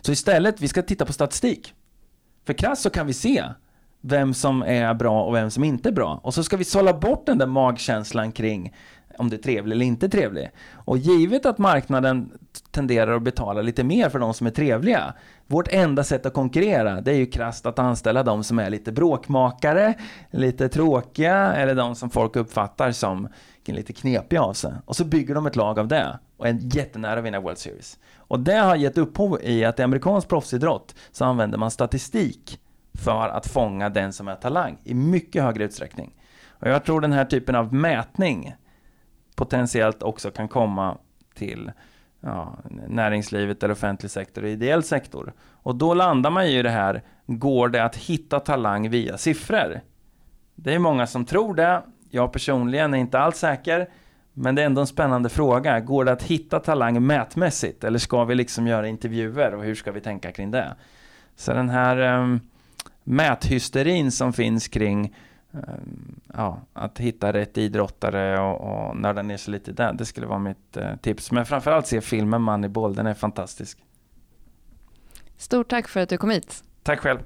Så 0.00 0.12
istället, 0.12 0.60
vi 0.60 0.68
ska 0.68 0.82
titta 0.82 1.06
på 1.06 1.12
statistik. 1.12 1.74
För 2.46 2.52
krasst 2.52 2.82
så 2.82 2.90
kan 2.90 3.06
vi 3.06 3.12
se 3.12 3.44
vem 4.00 4.34
som 4.34 4.62
är 4.62 4.94
bra 4.94 5.22
och 5.24 5.34
vem 5.34 5.50
som 5.50 5.64
inte 5.64 5.88
är 5.88 5.92
bra. 5.92 6.20
Och 6.22 6.34
så 6.34 6.44
ska 6.44 6.56
vi 6.56 6.64
sålla 6.64 6.92
bort 6.92 7.26
den 7.26 7.38
där 7.38 7.46
magkänslan 7.46 8.32
kring 8.32 8.74
om 9.18 9.30
det 9.30 9.36
är 9.36 9.42
trevlig 9.42 9.76
eller 9.76 9.86
inte 9.86 10.08
trevlig. 10.08 10.50
Och 10.72 10.98
givet 10.98 11.46
att 11.46 11.58
marknaden 11.58 12.30
tenderar 12.70 13.16
att 13.16 13.22
betala 13.22 13.62
lite 13.62 13.84
mer 13.84 14.08
för 14.08 14.18
de 14.18 14.34
som 14.34 14.46
är 14.46 14.50
trevliga, 14.50 15.14
vårt 15.46 15.68
enda 15.68 16.04
sätt 16.04 16.26
att 16.26 16.32
konkurrera, 16.34 17.00
det 17.00 17.10
är 17.10 17.16
ju 17.16 17.26
krasst 17.26 17.66
att 17.66 17.78
anställa 17.78 18.22
de 18.22 18.44
som 18.44 18.58
är 18.58 18.70
lite 18.70 18.92
bråkmakare, 18.92 19.94
lite 20.30 20.68
tråkiga, 20.68 21.52
eller 21.52 21.74
de 21.74 21.94
som 21.94 22.10
folk 22.10 22.36
uppfattar 22.36 22.92
som 22.92 23.28
lite 23.72 23.92
knepiga 23.92 24.42
av 24.42 24.52
sig. 24.52 24.72
Och 24.84 24.96
så 24.96 25.04
bygger 25.04 25.34
de 25.34 25.46
ett 25.46 25.56
lag 25.56 25.78
av 25.78 25.88
det 25.88 26.18
och 26.36 26.48
är 26.48 26.58
jättenära 26.76 27.18
att 27.18 27.24
vinna 27.24 27.40
World 27.40 27.58
Series. 27.58 27.98
Och 28.16 28.40
det 28.40 28.56
har 28.56 28.76
gett 28.76 28.98
upphov 28.98 29.38
i 29.42 29.64
att 29.64 29.78
i 29.78 29.82
amerikansk 29.82 30.28
proffsidrott 30.28 30.94
så 31.12 31.24
använder 31.24 31.58
man 31.58 31.70
statistik 31.70 32.60
för 32.98 33.28
att 33.28 33.46
fånga 33.46 33.88
den 33.88 34.12
som 34.12 34.28
är 34.28 34.34
talang 34.34 34.78
i 34.84 34.94
mycket 34.94 35.42
högre 35.42 35.64
utsträckning. 35.64 36.14
Och 36.48 36.68
jag 36.68 36.84
tror 36.84 37.00
den 37.00 37.12
här 37.12 37.24
typen 37.24 37.54
av 37.54 37.74
mätning 37.74 38.54
potentiellt 39.34 40.02
också 40.02 40.30
kan 40.30 40.48
komma 40.48 40.98
till 41.34 41.70
ja, 42.20 42.58
näringslivet 42.88 43.62
eller 43.62 43.72
offentlig 43.72 44.10
sektor 44.10 44.42
och 44.42 44.48
ideell 44.48 44.82
sektor. 44.82 45.32
Och 45.40 45.74
då 45.74 45.94
landar 45.94 46.30
man 46.30 46.50
ju 46.50 46.58
i 46.58 46.62
det 46.62 46.70
här, 46.70 47.02
går 47.26 47.68
det 47.68 47.84
att 47.84 47.96
hitta 47.96 48.40
talang 48.40 48.90
via 48.90 49.18
siffror? 49.18 49.80
Det 50.54 50.74
är 50.74 50.78
många 50.78 51.06
som 51.06 51.24
tror 51.24 51.54
det. 51.54 51.82
Jag 52.10 52.32
personligen 52.32 52.94
är 52.94 52.98
inte 52.98 53.18
alls 53.18 53.36
säker. 53.36 53.88
Men 54.32 54.54
det 54.54 54.62
är 54.62 54.66
ändå 54.66 54.80
en 54.80 54.86
spännande 54.86 55.28
fråga. 55.28 55.80
Går 55.80 56.04
det 56.04 56.12
att 56.12 56.22
hitta 56.22 56.60
talang 56.60 57.06
mätmässigt? 57.06 57.84
Eller 57.84 57.98
ska 57.98 58.24
vi 58.24 58.34
liksom 58.34 58.66
göra 58.66 58.88
intervjuer 58.88 59.54
och 59.54 59.64
hur 59.64 59.74
ska 59.74 59.92
vi 59.92 60.00
tänka 60.00 60.32
kring 60.32 60.50
det? 60.50 60.74
Så 61.36 61.52
den 61.52 61.68
här 61.68 62.18
um, 62.20 62.40
mäthysterin 63.08 64.12
som 64.12 64.32
finns 64.32 64.68
kring 64.68 65.14
um, 65.50 66.20
ja, 66.34 66.60
att 66.72 66.98
hitta 66.98 67.32
rätt 67.32 67.58
idrottare 67.58 68.40
och, 68.40 68.88
och 68.88 68.96
nörda 68.96 69.22
ner 69.22 69.36
sig 69.36 69.52
lite 69.52 69.72
där. 69.72 69.92
Det 69.92 70.04
skulle 70.04 70.26
vara 70.26 70.38
mitt 70.38 70.76
uh, 70.76 70.96
tips. 70.96 71.32
Men 71.32 71.46
framförallt 71.46 71.86
se 71.86 72.00
filmen 72.00 72.42
Moneyball, 72.42 72.94
den 72.94 73.06
är 73.06 73.14
fantastisk. 73.14 73.78
Stort 75.36 75.68
tack 75.68 75.88
för 75.88 76.00
att 76.00 76.08
du 76.08 76.18
kom 76.18 76.30
hit. 76.30 76.64
Tack 76.82 77.00
själv. 77.00 77.18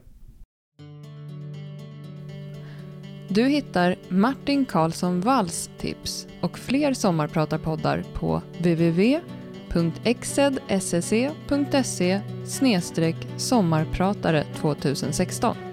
Du 3.28 3.44
hittar 3.44 3.96
Martin 4.08 4.64
Karlsson 4.64 5.20
Walls 5.20 5.70
tips 5.78 6.26
och 6.40 6.58
fler 6.58 6.94
sommarpratarpoddar 6.94 8.04
på 8.14 8.42
www.exedscc.se 8.58 9.22
sommarpratare 13.36 14.44
2016. 14.44 15.71